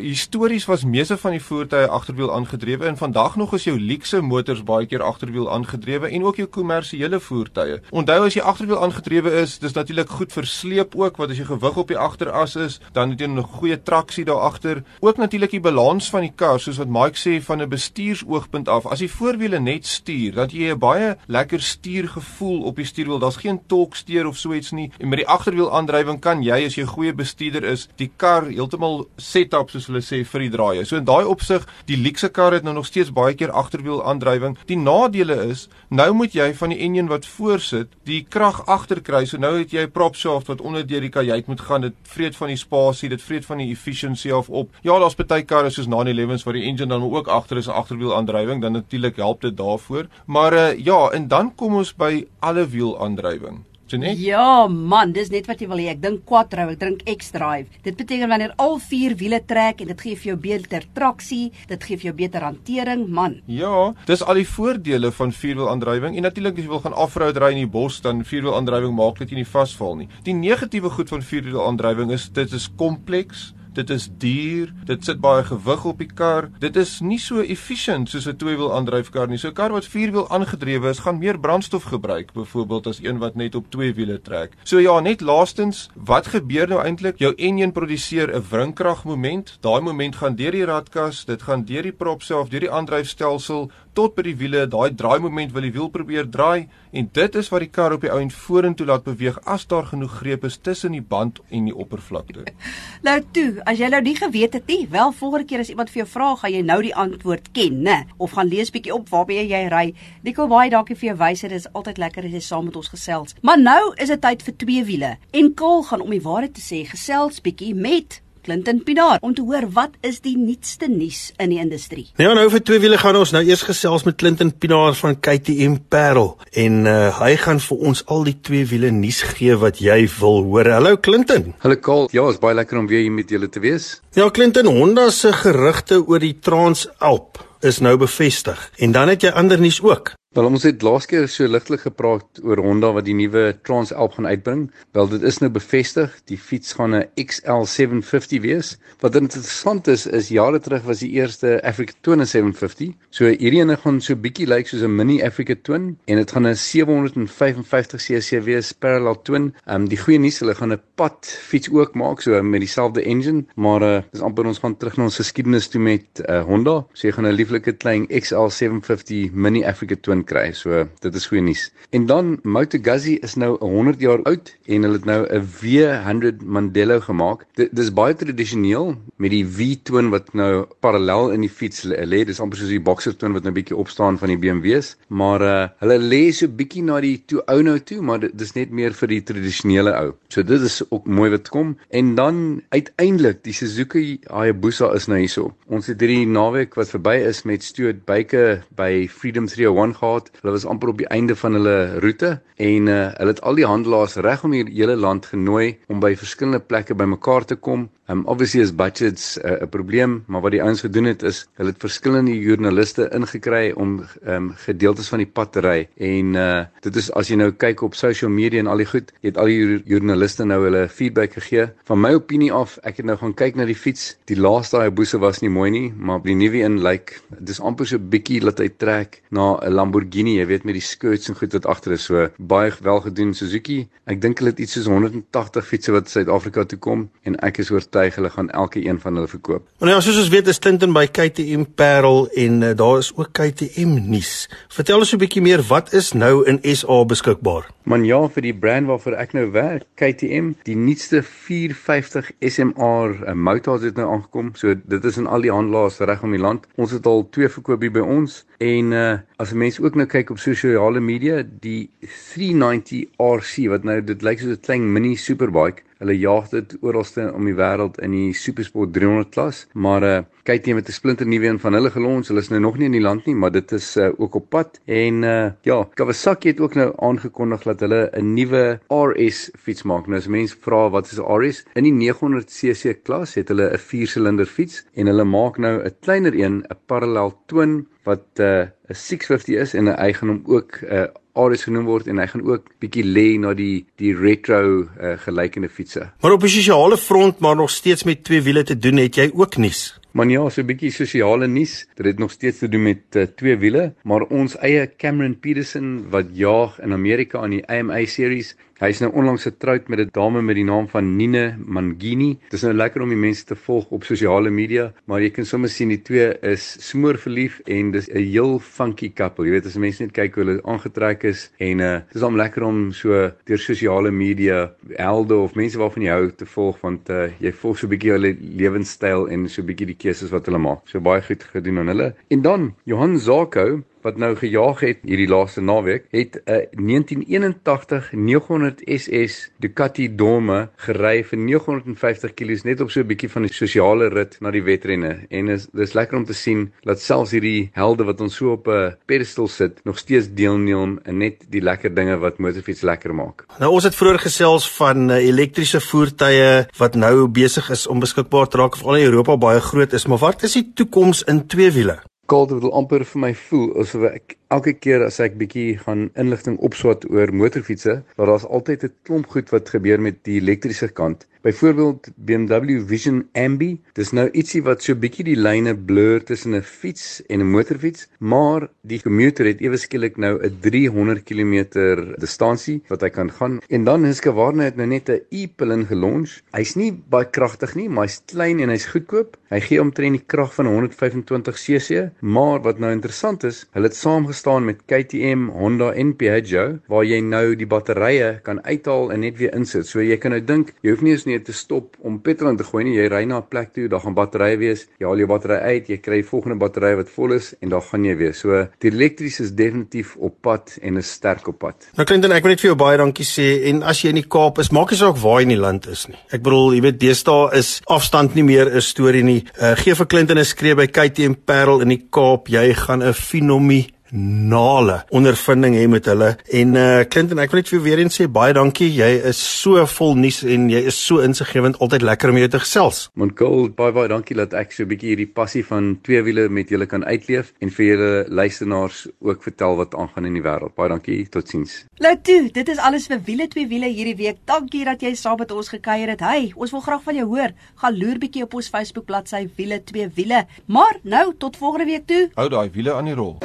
histories 0.00 0.66
was 0.68 0.84
meeste 0.84 1.16
van 1.16 1.36
die 1.36 1.42
voertuie 1.42 1.88
agterwiel 1.88 2.32
aangedrewe 2.32 2.86
en 2.86 2.96
vandag 2.96 3.36
nog 3.36 3.54
is 3.54 3.64
jou 3.64 3.78
luxe 3.78 4.20
motors 4.20 4.62
baie 4.62 4.86
keer 4.86 5.02
agterwiel 5.02 5.50
aangedrewe 5.50 6.08
en 6.08 6.24
ook 6.24 6.36
jou 6.36 6.48
kommersiële 6.48 7.20
voertuie. 7.20 7.80
Onthou 7.90 8.24
as 8.26 8.36
jy 8.36 8.42
agterwiel 8.42 8.82
aangedrewe 8.82 9.32
is, 9.42 9.58
dis 9.58 9.72
natuurlik 9.76 10.10
goed 10.10 10.32
vir 10.32 10.46
sleep 10.46 10.96
ook 10.96 11.16
want 11.16 11.30
as 11.30 11.40
jy 11.40 11.48
gewig 11.48 11.76
op 11.76 11.88
die 11.88 11.98
agteras 11.98 12.56
is, 12.56 12.80
dan 12.92 13.10
het 13.10 13.20
jy 13.20 13.28
'n 13.28 13.42
goeie 13.42 13.82
traksie 13.82 14.24
daar 14.24 14.42
agter. 14.48 14.82
Ook 15.00 15.16
natuurlik 15.16 15.50
die 15.50 15.60
balans 15.60 16.10
van 16.10 16.20
die 16.20 16.32
kar, 16.34 16.60
soos 16.60 16.78
wat 16.78 16.88
Mike 16.88 17.18
sê 17.18 17.42
van 17.42 17.62
'n 17.62 17.68
bestuursoogpunt 17.68 18.68
af. 18.68 18.86
As 18.86 18.98
die 18.98 19.10
voorwiele 19.10 19.60
net 19.60 19.86
stuur, 19.86 20.34
dat 20.34 20.52
jy 20.52 20.72
'n 20.72 20.78
baie 20.78 21.16
lekker 21.26 21.62
stuurgevoel 21.62 22.62
op 22.62 22.76
die 22.76 22.84
stuurwiel. 22.84 23.18
Daar's 23.18 23.36
geen 23.36 23.60
tolksteer 23.66 24.26
of 24.26 24.36
so 24.36 24.52
iets 24.52 24.70
nie. 24.70 24.90
En 24.98 25.08
met 25.08 25.18
die 25.18 25.28
agterwiel 25.28 25.70
aandrywing 26.02 26.20
kan 26.20 26.42
jy 26.42 26.66
as 26.66 26.76
jy 26.76 26.82
'n 26.82 26.94
goeie 26.94 27.12
bestuurder 27.12 27.64
is, 27.64 27.88
die 27.96 28.10
kar 28.16 28.44
heeltemal 28.50 29.06
set 29.18 29.54
up 29.54 29.70
soos 29.70 29.86
hulle 29.86 30.00
sê 30.00 30.24
vir 30.24 30.40
die 30.40 30.50
draaie. 30.50 30.84
So 30.84 30.96
in 30.96 31.04
daai 31.04 31.24
opsig, 31.24 31.66
die 31.86 31.96
luxe 31.96 32.28
kar 32.28 32.52
het 32.52 32.64
nou 32.64 32.74
nog 32.74 32.86
steeds 32.86 33.12
baie 33.12 33.34
keer 33.34 33.50
agterwiel 33.50 34.02
aandrywing. 34.04 34.56
Die 34.66 34.76
nadele 34.76 35.50
is, 35.50 35.68
nou 35.90 36.12
moet 36.12 36.32
jy 36.32 36.52
van 36.54 36.70
die 36.70 36.78
enjin 36.78 37.08
wat 37.08 37.26
voor 37.26 37.60
sit, 37.60 37.88
die 38.04 38.26
krag 38.28 38.66
agterkry. 38.66 39.26
So 39.26 39.38
nou 39.38 39.58
het 39.58 39.70
jy 39.70 39.82
'n 39.86 39.90
prop 39.90 40.16
shaft 40.16 40.48
wat 40.48 40.60
onder 40.60 40.86
deur 40.86 41.00
die 41.00 41.10
kajuit 41.10 41.46
moet 41.46 41.60
gaan. 41.60 41.80
Dit 41.80 41.94
vreet 42.02 42.36
van 42.36 42.48
die 42.48 42.56
spasie, 42.56 43.08
dit 43.08 43.22
vreet 43.22 43.44
van 43.44 43.58
die 43.58 43.70
efficiency 43.70 44.32
af 44.32 44.48
op. 44.48 44.70
Ja, 44.82 44.98
daar's 44.98 45.14
baie 45.14 45.42
karre 45.42 45.70
soos 45.70 45.86
911s 45.86 46.44
waar 46.44 46.54
die 46.54 46.64
engine 46.64 46.88
dan 46.88 47.02
ook 47.02 47.28
agter 47.28 47.56
is 47.56 47.68
'n 47.68 47.70
agterwiel 47.70 48.16
aandrywing, 48.16 48.60
dan 48.60 48.72
natuurlik 48.72 49.16
help 49.16 49.40
dit 49.40 49.56
daarvoor. 49.56 50.06
Maar 50.26 50.52
uh, 50.52 50.78
ja, 50.84 51.10
en 51.10 51.28
dan 51.28 51.54
kom 51.54 51.74
ons 51.74 51.94
by 51.94 52.26
alle 52.40 52.66
wiel 52.68 53.00
aandrywing. 53.00 53.71
Jeanette? 53.92 54.20
Ja, 54.24 54.66
man, 54.68 55.12
dis 55.12 55.30
net 55.32 55.48
wat 55.50 55.60
jy 55.60 55.68
wil 55.70 55.82
hê. 55.82 55.90
Ek 55.92 56.02
dink 56.02 56.24
quattro, 56.28 56.66
ek 56.72 56.80
drink 56.80 57.04
X-drive. 57.12 57.68
Dit 57.84 57.98
beteken 58.00 58.30
wanneer 58.32 58.54
al 58.62 58.78
vier 58.82 59.16
wiele 59.20 59.42
trek 59.44 59.82
en 59.84 59.92
dit 59.92 60.04
gee 60.06 60.18
vir 60.18 60.32
jou 60.32 60.38
beter 60.48 60.86
traksie, 60.96 61.52
dit 61.68 61.88
gee 61.88 62.00
vir 62.00 62.10
jou 62.10 62.16
beter 62.22 62.46
hantering, 62.46 63.06
man. 63.12 63.38
Ja, 63.50 63.92
dis 64.08 64.24
al 64.24 64.40
die 64.40 64.48
voordele 64.48 65.12
van 65.14 65.34
vierwielaandrywing 65.36 66.16
en 66.16 66.28
natuurlik 66.28 66.58
as 66.58 66.66
jy 66.66 66.72
wil 66.72 66.84
gaan 66.84 67.00
afroad 67.06 67.40
ry 67.42 67.52
in 67.56 67.64
die 67.64 67.72
bos, 67.78 68.00
dan 68.04 68.24
vierwielaandrywing 68.26 68.94
maak 68.96 69.20
dit 69.22 69.34
jy 69.34 69.42
nie 69.42 69.48
vasval 69.48 69.98
nie. 70.00 70.08
Die 70.26 70.36
negatiewe 70.36 70.92
goed 70.92 71.12
van 71.12 71.24
vierwielaandrywing 71.26 72.14
is 72.14 72.28
dit 72.32 72.56
is 72.56 72.70
kompleks 72.80 73.50
dit 73.74 73.90
is 73.90 74.08
duur, 74.18 74.72
dit 74.84 75.04
sit 75.04 75.20
baie 75.20 75.44
gewig 75.44 75.84
op 75.84 75.98
die 75.98 76.10
kar. 76.14 76.50
Dit 76.58 76.76
is 76.76 77.00
nie 77.00 77.18
so 77.18 77.40
efficient 77.40 78.10
soos 78.10 78.26
'n 78.28 78.36
tweewiel 78.36 78.72
aandryfkar 78.74 79.28
nie. 79.28 79.38
So 79.38 79.48
'n 79.48 79.54
kar 79.54 79.72
wat 79.72 79.84
vierwiel 79.84 80.28
aangedrewe 80.28 80.88
is, 80.88 80.98
gaan 80.98 81.18
meer 81.18 81.38
brandstof 81.38 81.84
gebruik, 81.84 82.32
byvoorbeeld 82.32 82.86
as 82.86 83.02
een 83.02 83.18
wat 83.18 83.34
net 83.34 83.54
op 83.54 83.70
twee 83.70 83.94
wiele 83.94 84.20
trek. 84.20 84.52
So 84.64 84.78
ja, 84.78 85.00
net 85.00 85.20
laastens, 85.20 85.90
wat 85.94 86.26
gebeur 86.26 86.68
nou 86.68 86.82
eintlik? 86.82 87.18
Jou 87.18 87.34
enjin 87.36 87.72
produseer 87.72 88.34
'n 88.34 88.44
wringkragmoment. 88.50 89.58
Daai 89.60 89.80
moment 89.80 90.16
gaan 90.16 90.34
deur 90.34 90.52
die 90.52 90.64
radkas, 90.64 91.24
dit 91.24 91.42
gaan 91.42 91.64
deur 91.64 91.82
die 91.82 91.92
prop 91.92 92.22
self, 92.22 92.48
deur 92.48 92.60
die 92.60 92.70
aandryfstelsel 92.70 93.70
tot 93.96 94.14
by 94.16 94.24
die 94.26 94.36
wiele. 94.40 94.64
Daai 94.70 94.94
draai 94.96 95.18
moment 95.22 95.52
wil 95.54 95.66
die 95.66 95.72
wiel 95.74 95.90
probeer 95.92 96.28
draai 96.28 96.68
en 96.92 97.08
dit 97.16 97.36
is 97.40 97.48
wat 97.52 97.64
die 97.64 97.70
kar 97.72 97.94
op 97.96 98.04
die 98.04 98.10
ou 98.12 98.18
end 98.20 98.34
vorentoe 98.36 98.86
laat 98.88 99.04
beweeg 99.06 99.38
as 99.48 99.64
daar 99.68 99.86
genoeg 99.88 100.18
greep 100.20 100.44
is 100.48 100.58
tussen 100.60 100.96
die 100.96 101.02
band 101.02 101.40
en 101.50 101.68
die 101.68 101.74
oppervlakte. 101.76 102.46
nou 103.06 103.16
toe, 103.36 103.46
as 103.68 103.80
jy 103.80 103.90
nou 103.92 104.02
nie 104.04 104.16
geweet 104.18 104.56
het 104.58 104.68
nie, 104.68 104.86
wel 104.92 105.14
volgende 105.16 105.48
keer 105.48 105.64
as 105.64 105.72
iemand 105.72 105.92
vir 105.92 106.02
jou 106.02 106.08
vra, 106.14 106.32
gaan 106.40 106.56
jy 106.56 106.64
nou 106.66 106.80
die 106.84 106.94
antwoord 107.04 107.52
ken, 107.56 107.80
né? 107.86 107.98
Of 108.18 108.36
gaan 108.36 108.50
lees 108.52 108.72
bietjie 108.74 108.94
op 108.96 109.12
waarby 109.12 109.40
jy 109.42 109.62
ry. 109.72 109.84
Nicole 110.26 110.52
baie 110.52 110.72
dankie 110.72 110.96
vir 110.98 111.12
jou 111.12 111.18
wysheid. 111.22 111.52
Dit 111.52 111.64
is 111.64 111.70
altyd 111.76 112.00
lekker 112.00 112.28
as 112.28 112.36
jy 112.36 112.42
saam 112.44 112.68
met 112.68 112.76
ons 112.78 112.92
gesels. 112.92 113.36
Maar 113.42 113.60
nou 113.60 113.80
is 114.00 114.12
dit 114.12 114.20
tyd 114.22 114.44
vir 114.46 114.58
twee 114.64 114.84
wiele. 114.88 115.14
En 115.32 115.54
Kol 115.56 115.82
gaan 115.88 116.04
om 116.04 116.12
die 116.12 116.22
waarheid 116.22 116.54
te 116.56 116.64
sê, 116.64 116.84
gesels 116.88 117.42
bietjie 117.44 117.74
met 117.76 118.20
Clinton 118.42 118.80
Pinaar 118.82 119.20
om 119.22 119.34
te 119.34 119.42
hoor 119.46 119.68
wat 119.76 119.94
is 120.02 120.18
die 120.24 120.34
nuutste 120.38 120.88
nuus 120.90 121.30
in 121.38 121.52
die 121.54 121.60
industrie. 121.62 122.08
Ja, 122.18 122.32
nou 122.34 122.48
vir 122.50 122.62
twee 122.66 122.82
wiele 122.82 122.98
gaan 122.98 123.18
ons 123.20 123.30
nou 123.34 123.42
eers 123.46 123.62
gesels 123.68 124.02
met 124.08 124.18
Clinton 124.18 124.50
Pinaar 124.50 124.96
van 124.98 125.14
KTM 125.14 125.76
Parel 125.92 126.32
en 126.64 126.80
uh, 126.90 126.96
hy 127.20 127.36
gaan 127.44 127.62
vir 127.62 127.84
ons 127.90 128.02
al 128.10 128.26
die 128.26 128.34
twee 128.42 128.66
wiele 128.66 128.90
nuus 128.94 129.22
gee 129.36 129.54
wat 129.62 129.78
jy 129.82 130.00
wil 130.18 130.42
hoor. 130.48 130.72
Hallo 130.74 130.98
Clinton. 130.98 131.52
Hallo 131.62 131.78
Karl. 131.78 132.08
Ja, 132.10 132.26
is 132.30 132.40
baie 132.42 132.58
lekker 132.58 132.82
om 132.82 132.90
weer 132.90 133.04
hier 133.06 133.14
met 133.14 133.30
julle 133.30 133.46
te 133.52 133.62
wees. 133.62 133.92
Ja, 134.18 134.26
Clinton, 134.34 134.66
Honda 134.66 135.10
se 135.14 135.30
gerugte 135.44 136.02
oor 136.02 136.22
die 136.22 136.34
Transalp 136.42 137.38
is 137.62 137.78
nou 137.78 137.94
bevestig 138.00 138.58
en 138.82 138.96
dan 138.96 139.12
het 139.12 139.22
jy 139.22 139.30
ander 139.38 139.62
nuus 139.62 139.78
ook. 139.86 140.16
Wel 140.32 140.46
ons 140.48 140.62
het 140.64 140.80
laas 140.80 141.04
keer 141.04 141.26
so 141.28 141.44
ligtelik 141.44 141.82
gepraat 141.84 142.38
oor 142.40 142.60
Honda 142.64 142.88
wat 142.96 143.04
die 143.04 143.12
nuwe 143.12 143.50
Transalp 143.68 144.14
gaan 144.16 144.24
uitbring. 144.30 144.62
Wel 144.96 145.10
dit 145.10 145.24
is 145.28 145.42
nou 145.42 145.50
bevestig, 145.52 146.14
die 146.30 146.38
fiets 146.40 146.72
gaan 146.78 146.94
'n 146.96 147.04
XL 147.20 147.66
750 147.68 148.40
wees. 148.40 148.78
Wat 149.00 149.14
interessant 149.14 149.88
is 149.92 150.06
is 150.06 150.30
jare 150.32 150.58
terug 150.58 150.86
was 150.88 151.04
die 151.04 151.10
eerste 151.10 151.60
Africa 151.62 151.92
Twin 152.00 152.26
750. 152.26 152.94
So 153.10 153.26
hierdie 153.26 153.60
ene 153.60 153.76
gaan 153.76 154.00
so 154.00 154.16
bietjie 154.16 154.46
lyk 154.46 154.68
soos 154.68 154.80
'n 154.80 154.96
mini 154.96 155.22
Africa 155.22 155.54
Twin 155.62 155.98
en 156.06 156.16
dit 156.16 156.30
gaan 156.30 156.46
'n 156.46 156.56
755 156.56 158.00
cc 158.00 158.40
wees 158.44 158.72
parallel 158.72 159.20
twin. 159.22 159.54
Ehm 159.66 159.82
um, 159.82 159.88
die 159.88 159.98
goeie 159.98 160.18
nuus, 160.18 160.38
hulle 160.38 160.54
gaan 160.54 160.72
'n 160.72 160.80
pad 160.94 161.26
fiets 161.26 161.68
ook 161.70 161.94
maak 161.94 162.22
so 162.22 162.42
met 162.42 162.60
dieselfde 162.60 163.04
engine, 163.04 163.44
maar 163.56 163.82
uh, 163.82 164.02
dis 164.12 164.22
amper 164.22 164.46
ons 164.46 164.58
gaan 164.58 164.76
terug 164.76 164.96
na 164.96 165.04
ons 165.04 165.16
geskiedenis 165.16 165.68
toe 165.68 165.80
met 165.80 166.24
uh, 166.28 166.42
Honda. 166.44 166.86
So 166.94 167.06
jy 167.06 167.12
gaan 167.12 167.26
'n 167.26 167.36
lieflike 167.36 167.72
klein 167.76 168.06
XL 168.06 168.48
750 168.48 169.32
mini 169.32 169.64
Africa 169.64 169.94
Twin 170.00 170.21
kry. 170.24 170.52
So 170.56 170.84
dit 171.00 171.14
is 171.14 171.26
goeie 171.26 171.42
nuus. 171.42 171.68
En 171.90 172.06
dan 172.06 172.38
Moto 172.42 172.78
Guzzi 172.82 173.18
is 173.22 173.34
nou 173.34 173.56
100 173.60 174.00
jaar 174.00 174.22
oud 174.28 174.52
en 174.66 174.86
hulle 174.86 174.98
het 174.98 175.04
nou 175.04 175.26
'n 175.26 175.46
W100 175.60 176.44
Mandela 176.44 177.00
gemaak. 177.00 177.46
Dit 177.54 177.74
dis 177.76 177.92
baie 177.92 178.14
tradisioneel 178.14 178.94
met 179.16 179.30
die 179.30 179.44
V-toon 179.46 180.10
wat 180.10 180.32
nou 180.34 180.66
parallel 180.80 181.30
in 181.30 181.40
die 181.40 181.50
fiets 181.50 181.84
lê. 181.84 182.24
Dis 182.24 182.40
amper 182.40 182.58
soos 182.58 182.68
die 182.68 182.80
boxer 182.80 183.16
toon 183.16 183.32
wat 183.32 183.42
nou 183.42 183.52
bietjie 183.52 183.76
opstaan 183.76 184.18
van 184.18 184.28
die 184.28 184.38
BMW's, 184.38 184.96
maar 185.08 185.42
uh, 185.42 185.68
hulle 185.78 185.98
lê 185.98 186.32
so 186.32 186.48
bietjie 186.48 186.82
na 186.82 187.00
die 187.00 187.22
toe 187.26 187.42
ou 187.46 187.62
nou 187.62 187.78
toe, 187.78 188.00
maar 188.02 188.20
dit 188.20 188.40
is 188.40 188.54
net 188.54 188.70
meer 188.70 188.92
vir 188.92 189.08
die 189.08 189.22
tradisionele 189.22 189.92
ou. 189.98 190.14
So 190.28 190.42
dit 190.42 190.60
is 190.60 190.82
ook 190.90 191.06
mooi 191.06 191.30
wat 191.30 191.48
kom. 191.48 191.76
En 191.90 192.14
dan 192.14 192.62
uiteindelik 192.68 193.42
die 193.44 193.54
Suzuki 193.54 194.20
Hayabusa 194.30 194.92
is 194.94 195.08
nou 195.08 195.18
hierso. 195.18 195.52
Ons 195.66 195.86
het 195.86 196.00
hierdie 196.00 196.26
naweek 196.26 196.74
wat 196.78 196.92
verby 196.92 197.18
is 197.28 197.42
met 197.48 197.64
Stuart 197.64 198.04
Baker 198.08 198.62
by 198.76 199.06
Freedom 199.08 199.46
301 199.46 199.96
gehad. 199.96 200.11
Hulle 200.20 200.52
was 200.52 200.66
amper 200.68 200.88
op 200.92 200.98
die 200.98 201.08
einde 201.08 201.36
van 201.36 201.52
hulle 201.52 201.98
roete 202.04 202.40
en 202.56 202.86
uh, 202.86 203.08
hulle 203.16 203.34
het 203.34 203.42
al 203.42 203.58
die 203.58 203.66
handelaars 203.66 204.16
reg 204.16 204.44
om 204.44 204.52
hier 204.52 204.68
hele 204.68 204.96
land 204.96 205.26
genooi 205.26 205.78
om 205.88 206.00
by 206.00 206.14
verskillende 206.16 206.60
plekke 206.60 206.94
bymekaar 206.94 207.44
te 207.44 207.56
kom. 207.56 207.88
Um 208.10 208.24
obviously 208.26 208.60
is 208.60 208.74
budgets 208.74 209.38
eh, 209.38 209.50
'n 209.50 209.62
uh, 209.62 209.68
probleem, 209.70 210.24
maar 210.26 210.40
wat 210.40 210.50
die 210.50 210.62
ouens 210.62 210.80
gedoen 210.80 211.04
het 211.04 211.22
is 211.22 211.46
hulle 211.54 211.70
het 211.70 211.78
verskillende 211.78 212.34
joernaliste 212.38 213.08
ingekry 213.14 213.70
om 213.70 214.04
um 214.26 214.52
gedeeltes 214.64 215.08
van 215.08 215.18
die 215.22 215.26
pad 215.26 215.52
te 215.52 215.60
ry 215.60 215.88
en 215.96 216.34
uh 216.34 216.64
dit 216.82 216.96
is 216.96 217.12
as 217.12 217.28
jy 217.30 217.36
nou 217.36 217.52
kyk 217.52 217.82
op 217.82 217.94
social 217.94 218.30
media 218.30 218.58
en 218.60 218.66
al 218.66 218.82
die 218.82 218.86
goed, 218.86 219.12
het 219.22 219.38
al 219.38 219.46
die 219.46 219.82
joernaliste 219.86 220.44
nou 220.44 220.64
hulle 220.64 220.88
feedback 220.88 221.32
gegee. 221.32 221.68
Van 221.84 222.00
my 222.00 222.12
opinie 222.18 222.52
af, 222.52 222.78
ek 222.82 222.96
het 222.96 223.06
nou 223.06 223.16
gaan 223.16 223.34
kyk 223.34 223.56
na 223.56 223.64
die 223.64 223.78
fiets. 223.78 224.16
Die 224.26 224.36
laaste 224.36 224.76
daai 224.76 224.90
boese 224.90 225.18
was 225.18 225.40
nie 225.40 225.50
mooi 225.50 225.70
nie, 225.70 225.92
maar 225.96 226.20
die 226.22 226.34
nuwe 226.34 226.62
een 226.62 226.80
lyk 226.82 226.90
like, 226.90 227.20
dis 227.38 227.60
amper 227.60 227.86
so 227.86 227.98
bietjie 227.98 228.42
laat 228.42 228.58
hy 228.58 228.68
trek 228.68 229.22
na 229.30 229.58
'n 229.62 229.72
Lamborghini, 229.72 230.01
jy 230.10 230.46
weet 230.46 230.64
met 230.64 230.74
die 230.74 230.82
skirts 230.84 231.28
en 231.28 231.36
goed 231.36 231.52
wat 231.52 231.66
agter 231.66 231.92
is. 231.92 232.04
So 232.08 232.28
baie 232.38 232.72
wel 232.80 233.00
gedoen 233.00 233.34
Suzuki. 233.34 233.88
Ek 234.06 234.20
dink 234.20 234.38
hulle 234.38 234.50
het 234.50 234.60
iets 234.62 234.76
soos 234.76 234.86
180 234.86 235.66
fietses 235.66 235.94
wat 235.94 236.10
Suid-Afrika 236.10 236.64
toe 236.64 236.78
kom 236.78 237.08
en 237.22 237.36
ek 237.46 237.58
is 237.62 237.70
oortuig 237.70 238.16
hulle 238.18 238.30
gaan 238.30 238.50
elke 238.50 238.82
een 238.84 239.00
van 239.00 239.14
hulle 239.14 239.28
verkoop. 239.28 239.66
Maar 239.78 239.90
nou 239.90 239.98
ja, 239.98 240.04
soos 240.04 240.18
ons 240.22 240.32
weet 240.32 240.48
is 240.48 240.58
Clinton 240.58 240.92
by 240.92 241.06
KTM 241.06 241.64
Parel 241.74 242.28
en 242.38 242.62
uh, 242.62 242.72
daar 242.76 242.98
is 242.98 243.12
ook 243.16 243.32
KTM 243.32 243.98
nuus. 244.10 244.48
Vertel 244.68 244.98
ons 244.98 245.12
'n 245.12 245.18
bietjie 245.18 245.42
meer, 245.42 245.62
wat 245.68 245.92
is 245.92 246.12
nou 246.12 246.44
in 246.46 246.58
SA 246.62 247.04
beskikbaar? 247.04 247.68
Man 247.84 248.04
ja, 248.04 248.20
vir 248.28 248.42
die 248.42 248.54
brand 248.54 248.86
waarvoor 248.86 249.16
ek 249.18 249.32
nou 249.34 249.48
werk, 249.50 249.86
KTM, 249.98 250.52
die 250.68 250.76
nuutste 250.78 251.22
450 251.22 252.30
SMR 252.38 253.16
uh, 253.26 253.34
motors 253.34 253.82
het 253.82 253.96
nou 253.98 254.06
aangekom. 254.06 254.52
So 254.54 254.74
dit 254.74 255.04
is 255.04 255.18
in 255.18 255.26
al 255.26 255.42
die 255.42 255.50
handelaars 255.50 255.98
reg 255.98 256.22
om 256.22 256.30
die 256.30 256.40
land. 256.42 256.68
Ons 256.76 256.94
het 256.94 257.06
al 257.06 257.26
twee 257.34 257.50
verkoop 257.50 257.82
hier 257.82 257.90
by 257.90 258.04
ons 258.04 258.44
en 258.62 258.92
uh, 258.94 259.18
as 259.42 259.52
mense 259.52 259.82
ook 259.82 259.91
nou 259.96 260.06
kyk 260.06 260.30
op 260.30 260.38
sosiale 260.38 261.00
media, 261.00 261.42
die 261.42 261.90
390 262.00 263.06
RC 263.18 263.68
wat 263.72 263.84
nou 263.84 264.00
dit 264.04 264.22
lyk 264.22 264.40
soos 264.40 264.58
'n 264.58 264.66
klein 264.66 264.92
mini 264.92 265.16
superbike 265.16 265.82
Hulle 266.02 266.16
jaag 266.18 266.48
dit 266.50 266.72
oralste 266.82 267.28
om 267.30 267.46
die 267.46 267.54
wêreld 267.54 268.00
in 268.02 268.14
die 268.16 268.32
Supersport 268.34 268.90
300 268.96 269.30
klas, 269.34 269.66
maar 269.72 270.02
uh 270.02 270.20
KTM 270.42 270.80
het 270.80 270.88
'n 270.88 270.92
splinter 270.92 271.26
nuwe 271.26 271.46
een 271.46 271.60
van 271.62 271.72
hulle 271.78 271.90
gelons. 271.90 272.28
Hulle 272.28 272.40
is 272.40 272.50
nou 272.50 272.60
nog 272.60 272.78
nie 272.78 272.86
in 272.86 272.96
die 272.98 273.00
land 273.00 273.26
nie, 273.26 273.34
maar 273.34 273.52
dit 273.52 273.72
is 273.72 273.96
uh, 273.96 274.10
ook 274.18 274.34
op 274.34 274.48
pad. 274.50 274.80
En 274.86 275.22
uh 275.22 275.50
ja, 275.62 275.88
Kawasaki 275.94 276.48
het 276.48 276.60
ook 276.60 276.74
nou 276.74 276.92
aangekondig 276.98 277.62
dat 277.62 277.80
hulle 277.80 278.10
'n 278.12 278.34
nuwe 278.34 278.80
RS 278.88 279.50
fiets 279.58 279.82
maak. 279.82 280.06
Nou 280.06 280.18
as 280.18 280.26
mense 280.26 280.56
vra 280.60 280.90
wat 280.90 281.06
is 281.06 281.18
'n 281.18 281.30
RS? 281.30 281.64
In 281.74 281.84
die 281.84 281.94
900cc 281.94 283.02
klas 283.02 283.34
het 283.34 283.48
hulle 283.48 283.70
'n 283.70 283.78
4-silinder 283.78 284.46
fiets 284.46 284.84
en 284.94 285.06
hulle 285.06 285.24
maak 285.24 285.58
nou 285.58 285.84
'n 285.84 285.94
kleiner 286.00 286.34
een, 286.34 286.64
'n 286.68 286.78
parallel 286.86 287.38
twin 287.46 287.86
wat 288.02 288.26
'n 288.38 288.42
uh, 288.42 288.66
'n 288.90 288.94
650 288.94 289.54
is 289.54 289.74
en 289.74 289.86
hy 289.86 290.12
gaan 290.12 290.28
hom 290.28 290.42
ook 290.46 290.82
'n 290.82 290.94
uh, 290.94 291.06
Ares 291.32 291.64
genoem 291.64 291.86
word 291.88 292.06
en 292.06 292.18
hy 292.18 292.26
gaan 292.28 292.44
ook 292.44 292.66
bietjie 292.82 293.04
lê 293.04 293.38
na 293.40 293.54
die 293.56 293.86
die 293.96 294.12
retro 294.16 294.82
uh, 294.82 295.16
gelykende 295.24 295.68
fietsse. 295.68 296.10
Maar 296.20 296.32
op 296.32 296.42
'n 296.42 296.48
sosiale 296.48 296.98
front 296.98 297.38
maar 297.38 297.56
nog 297.56 297.70
steeds 297.70 298.04
met 298.04 298.24
twee 298.24 298.42
wiele 298.42 298.62
te 298.62 298.78
doen, 298.78 298.96
het 298.96 299.14
jy 299.14 299.30
ook 299.34 299.56
nuus. 299.56 300.01
Maar 300.12 300.28
ja, 300.28 300.48
so 300.48 300.60
'n 300.60 300.66
bietjie 300.66 300.90
sosiale 300.90 301.46
nuus. 301.48 301.88
Dit 301.94 302.06
het 302.06 302.18
nog 302.18 302.30
steeds 302.30 302.58
te 302.58 302.68
doen 302.68 302.82
met 302.82 303.16
uh, 303.16 303.22
twee 303.22 303.56
wiele, 303.56 303.94
maar 304.02 304.22
ons 304.22 304.56
eie 304.58 304.90
Cameron 304.96 305.38
Peterson 305.40 306.10
wat 306.10 306.26
jaag 306.32 306.80
in 306.80 306.92
Amerika 306.92 307.38
aan 307.38 307.50
die 307.50 307.66
AMA 307.66 308.04
series 308.04 308.56
Hy 308.82 308.88
is 308.90 308.98
nou 308.98 309.12
onlangs 309.14 309.44
getroud 309.46 309.86
met 309.86 310.00
'n 310.00 310.08
dame 310.10 310.40
met 310.42 310.56
die 310.58 310.64
naam 310.64 310.88
van 310.88 311.16
Nine 311.16 311.54
Mangini. 311.66 312.38
Dit 312.50 312.58
is 312.58 312.62
nou 312.62 312.72
lekker 312.74 313.02
om 313.02 313.08
die 313.08 313.16
mense 313.16 313.44
te 313.44 313.54
volg 313.54 313.86
op 313.94 314.02
sosiale 314.02 314.50
media, 314.50 314.92
maar 315.06 315.20
jy 315.22 315.30
kan 315.30 315.44
sommer 315.44 315.68
sien 315.68 315.88
die 315.88 316.02
twee 316.02 316.32
is 316.42 316.76
smoor 316.80 317.14
verlief 317.14 317.60
en 317.66 317.92
dis 317.92 318.08
'n 318.08 318.18
heel 318.18 318.58
funky 318.58 319.12
couple. 319.12 319.44
Jy 319.44 319.50
weet 319.52 319.66
as 319.66 319.76
mense 319.76 320.02
net 320.02 320.12
kyk 320.12 320.34
hoe 320.34 320.44
hulle 320.44 320.62
aangetrek 320.64 321.22
is 321.24 321.52
en 321.58 321.80
uh 321.80 322.00
dis 322.12 322.22
hom 322.22 322.36
lekker 322.36 322.62
om 322.62 322.92
so 322.92 323.30
deur 323.44 323.58
sosiale 323.58 324.10
media 324.10 324.74
helde 324.96 325.36
of 325.36 325.54
mense 325.54 325.78
waarvan 325.78 326.02
jy 326.02 326.10
hou 326.10 326.30
te 326.30 326.46
volg 326.46 326.80
want 326.80 327.08
uh 327.08 327.30
jy 327.38 327.52
volg 327.52 327.78
so 327.78 327.86
'n 327.86 327.90
bietjie 327.90 328.10
hulle 328.10 328.36
lewenstyl 328.40 329.28
en 329.30 329.48
so 329.48 329.62
'n 329.62 329.66
bietjie 329.66 329.86
die 329.86 330.01
keuses 330.02 330.32
wat 330.34 330.48
hulle 330.50 330.60
maak. 330.62 330.84
So 330.90 331.00
baie 331.00 331.22
goed 331.22 331.44
gedoen 331.54 331.82
aan 331.82 331.92
hulle. 331.92 332.12
En 332.28 332.42
dan 332.42 332.74
Johan 332.84 333.18
Zako 333.18 333.82
wat 334.02 334.16
nou 334.16 334.34
gejaag 334.36 334.80
het 334.80 334.98
hierdie 335.06 335.28
laaste 335.28 335.60
naweek, 335.60 336.06
het 336.10 336.40
'n 336.44 336.66
1981 336.76 338.12
900 338.12 338.82
SS 338.86 339.50
Ducati 339.58 340.14
Dorme 340.14 340.68
gery 340.76 341.24
vir 341.24 341.38
950 341.38 342.34
km 342.34 342.60
net 342.64 342.80
op 342.80 342.90
so 342.90 343.00
'n 343.00 343.06
bietjie 343.06 343.30
van 343.30 343.42
'n 343.42 343.48
sosiale 343.48 344.08
rit 344.08 344.36
na 344.40 344.50
die 344.50 344.62
wedrenne. 344.62 345.26
En 345.28 345.48
is 345.48 345.66
dis 345.72 345.92
lekker 345.92 346.16
om 346.16 346.24
te 346.24 346.34
sien 346.34 346.72
dat 346.82 347.00
selfs 347.00 347.30
hierdie 347.30 347.70
helde 347.72 348.04
wat 348.04 348.20
ons 348.20 348.36
so 348.36 348.52
op 348.52 348.68
'n 348.68 348.96
pedestal 349.06 349.48
sit, 349.48 349.80
nog 349.84 349.98
steeds 349.98 350.28
deelneem 350.34 350.98
in 351.04 351.18
net 351.18 351.44
die 351.48 351.62
lekker 351.62 351.94
dinge 351.94 352.18
wat 352.18 352.38
motorfiets 352.38 352.82
lekker 352.82 353.14
maak. 353.14 353.44
Nou 353.58 353.72
ons 353.72 353.84
het 353.84 353.94
vroeër 353.94 354.18
gesels 354.18 354.70
van 354.76 355.10
uh, 355.10 355.16
elektriese 355.16 355.80
voertuie 355.80 356.66
wat 356.78 356.94
nou 356.94 357.28
besig 357.28 357.70
is 357.70 357.86
om 357.86 358.00
beskikbaar 358.00 358.48
te 358.48 358.56
raak 358.56 358.76
veral 358.76 358.96
in 358.96 359.04
Europa 359.04 359.36
baie 359.36 359.60
groot 359.60 359.92
is, 359.92 360.06
maar 360.06 360.18
wat 360.18 360.42
is 360.42 360.52
die 360.52 360.70
toekoms 360.74 361.22
in 361.22 361.46
twee 361.46 361.70
wiele? 361.70 362.02
Kalter 362.32 362.62
wil 362.64 362.72
amper 362.72 363.02
vir 363.04 363.20
my 363.20 363.34
voel 363.36 363.74
asof 363.82 364.06
ek 364.08 364.38
elke 364.56 364.74
keer 364.84 365.04
as 365.06 365.20
ek 365.24 365.38
bietjie 365.40 365.78
gaan 365.84 366.08
inligting 366.22 366.58
opswat 366.68 367.08
oor 367.10 367.32
motorfietsse, 367.42 368.00
dat 368.16 368.26
daar's 368.30 368.48
altyd 368.56 368.84
'n 368.84 368.94
klomp 369.06 369.26
goed 369.34 369.48
wat 369.54 369.74
gebeur 369.74 370.00
met 370.00 370.24
die 370.28 370.40
elektriese 370.40 370.88
kant. 370.88 371.26
Byvoorbeeld 371.42 372.08
BMW 372.16 372.76
Vision 372.86 373.24
Ambi, 373.34 373.72
dis 373.98 374.12
nou 374.14 374.28
ietsie 374.30 374.60
wat 374.62 374.84
so 374.84 374.94
bietjie 374.94 375.24
die 375.26 375.34
lyne 375.34 375.72
blur 375.74 376.22
tussen 376.22 376.54
'n 376.54 376.62
fiets 376.62 377.22
en 377.26 377.40
'n 377.40 377.50
motorfiets, 377.50 378.06
maar 378.20 378.68
die 378.82 379.00
commuter 379.02 379.46
het 379.46 379.60
ewe 379.60 379.76
skielik 379.76 380.16
nou 380.16 380.38
'n 380.38 380.60
300 380.60 381.24
km 381.24 382.14
distansie 382.18 382.82
wat 382.88 383.00
hy 383.00 383.08
kan 383.08 383.30
gaan. 383.30 383.58
En 383.68 383.84
dan 383.84 384.04
Husqvarna 384.04 384.64
het 384.64 384.76
nou 384.76 384.86
net 384.86 385.08
'n 385.10 385.20
e-plug 385.30 385.88
gelons. 385.88 386.42
Hy's 386.52 386.76
nie 386.76 386.92
baie 386.92 387.30
kragtig 387.30 387.74
nie, 387.74 387.88
maar 387.88 388.04
hy's 388.04 388.22
klein 388.26 388.60
en 388.60 388.68
hy's 388.68 388.86
goedkoop. 388.86 389.36
Hy 389.50 389.60
gee 389.60 389.80
omtrent 389.80 390.12
die 390.12 390.26
krag 390.26 390.54
van 390.54 390.66
125 390.66 391.56
cc, 391.56 392.10
maar 392.20 392.60
wat 392.62 392.78
nou 392.78 392.92
interessant 392.92 393.44
is, 393.44 393.66
hulle 393.72 393.86
het 393.86 393.96
saamgestaan 394.42 394.64
met 394.64 394.82
KTM, 394.86 395.50
Honda 395.50 395.92
en 395.92 396.16
Piaggio 396.16 396.78
waar 396.88 397.04
jy 397.04 397.20
nou 397.22 397.54
die 397.56 397.66
batterye 397.66 398.40
kan 398.42 398.60
uithaal 398.64 399.12
en 399.12 399.20
net 399.20 399.38
weer 399.38 399.54
insit. 399.54 399.86
So 399.86 400.02
jy 400.02 400.16
kan 400.18 400.32
nou 400.34 400.40
dink, 400.40 400.72
jy 400.82 400.90
hoef 400.90 401.02
nie 401.02 401.12
eens 401.12 401.26
nie 401.26 401.38
te 401.42 401.52
stop 401.52 401.96
om 402.02 402.20
petrol 402.20 402.50
in 402.50 402.58
te 402.58 402.66
gooi 402.66 402.84
nie. 402.84 402.96
Jy 402.96 403.08
ry 403.08 403.24
na 403.24 403.38
'n 403.38 403.48
plek 403.48 403.72
toe, 403.74 403.88
daar 403.88 404.00
gaan 404.00 404.14
batterye 404.14 404.58
wees. 404.58 404.88
Jy 404.98 405.06
haal 405.06 405.18
jou 405.18 405.26
battery 405.26 405.58
uit, 405.58 405.88
jy 405.88 405.98
kry 405.98 406.22
volgende 406.22 406.58
battery 406.58 406.96
wat 406.96 407.08
vol 407.08 407.32
is 407.32 407.54
en 407.60 407.68
dan 407.68 407.82
gaan 407.82 408.04
jy 408.04 408.16
weer. 408.16 408.34
So 408.34 408.68
die 408.80 408.90
elektries 408.90 409.40
is 409.40 409.52
definitief 409.52 410.16
op 410.16 410.34
pad 410.42 410.78
en 410.82 410.96
is 410.96 411.10
sterk 411.10 411.48
op 411.48 411.58
pad. 411.58 411.88
Nou 411.96 412.04
Clinton, 412.04 412.32
ek 412.32 412.42
wil 412.42 412.50
net 412.50 412.60
vir 412.60 412.68
jou 412.68 412.76
baie 412.76 412.98
dankie 412.98 413.24
sê 413.24 413.68
en 413.68 413.82
as 413.82 414.02
jy 414.02 414.08
in 414.08 414.16
die 414.16 414.28
Kaap 414.28 414.58
is, 414.58 414.70
maak 414.70 414.90
nie 414.90 414.98
saak 414.98 415.16
waar 415.16 415.40
jy 415.40 415.42
in 415.42 415.56
die 415.56 415.60
land 415.60 415.86
is 415.86 416.08
nie. 416.08 416.18
Ek 416.32 416.42
bedoel, 416.42 416.74
jy 416.74 416.80
weet 416.82 417.00
deesdae 417.00 417.54
is 417.54 417.80
afstand 417.86 418.34
nie 418.34 418.42
meer 418.42 418.66
'n 418.66 418.80
storie 418.80 419.22
nie. 419.22 419.44
Uh, 419.60 419.74
gee 419.76 419.94
vir 419.94 420.06
Clinton 420.06 420.38
'n 420.38 420.44
skree 420.44 420.74
by 420.74 420.86
KTM 420.86 421.34
Parel 421.44 421.80
in 421.80 421.88
die 421.88 422.06
Kaap. 422.10 422.48
Jy 422.48 422.74
gaan 422.74 423.02
'n 423.02 423.12
fenomie 423.12 423.92
fenominale 424.12 425.04
ondervinding 425.10 425.74
hê 425.74 425.88
met 425.88 426.04
hulle. 426.04 426.36
En 426.52 426.74
uh 426.76 427.04
Clinton, 427.08 427.40
ek 427.40 427.52
wil 427.52 427.60
net 427.60 427.70
vir 427.70 427.78
jou 427.78 427.84
weer 427.84 428.02
eens 428.02 428.18
sê 428.20 428.28
baie 428.28 428.52
dankie. 428.52 428.90
Jy 428.92 429.10
is 429.30 429.40
so 429.40 429.84
vol 429.86 430.14
nuus 430.16 430.42
en 430.44 430.68
jy 430.70 430.82
is 430.90 430.98
so 430.98 431.22
insiggewend. 431.24 431.78
Altyd 431.80 432.02
lekker 432.02 432.30
om 432.30 432.40
jou 432.40 432.48
te 432.52 432.60
gesels. 432.62 433.08
Monkol, 433.14 433.70
baie 433.76 433.92
baie 433.92 434.10
dankie 434.12 434.36
dat 434.36 434.52
ek 434.54 434.72
so 434.72 434.84
'n 434.84 434.88
bietjie 434.88 435.12
hierdie 435.12 435.32
passie 435.32 435.64
van 435.64 435.98
twee 436.02 436.22
wiele 436.22 436.48
met 436.48 436.68
julle 436.68 436.86
kan 436.86 437.04
uitleef 437.04 437.52
en 437.60 437.70
vir 437.70 437.86
julle 437.86 438.24
luisteraars 438.28 439.06
ook 439.20 439.42
vertel 439.42 439.76
wat 439.76 439.94
aangaan 439.94 440.26
in 440.26 440.34
die 440.34 440.42
wêreld. 440.42 440.74
Baie 440.74 440.88
dankie. 440.88 441.28
Totsiens. 441.28 441.84
Toe, 442.22 442.50
dit 442.52 442.68
is 442.68 442.78
alles 442.78 443.06
vir 443.06 443.20
wiele 443.24 443.48
twee 443.48 443.66
wiele 443.66 443.86
hierdie 443.86 444.16
week. 444.16 444.36
Dankie 444.44 444.84
dat 444.84 445.00
jy 445.00 445.14
saam 445.14 445.38
met 445.38 445.50
ons 445.50 445.68
gekuier 445.68 446.08
het. 446.08 446.20
Hey, 446.20 446.52
ons 446.56 446.70
wil 446.70 446.80
graag 446.80 447.02
van 447.02 447.14
jou 447.14 447.26
hoor. 447.26 447.52
Gaan 447.76 447.98
loer 447.98 448.18
bietjie 448.18 448.42
op 448.42 448.54
ons 448.54 448.68
Facebook 448.68 449.04
bladsy 449.06 449.48
Wiele 449.56 449.82
twee 449.84 450.08
wiele. 450.14 450.46
Maar 450.66 450.98
nou 451.02 451.34
tot 451.38 451.56
volgende 451.56 451.86
week 451.86 452.06
toe. 452.06 452.30
Hou 452.34 452.48
daai 452.48 452.70
wiele 452.72 452.92
aan 452.92 453.04
die 453.04 453.14
rol. 453.14 453.38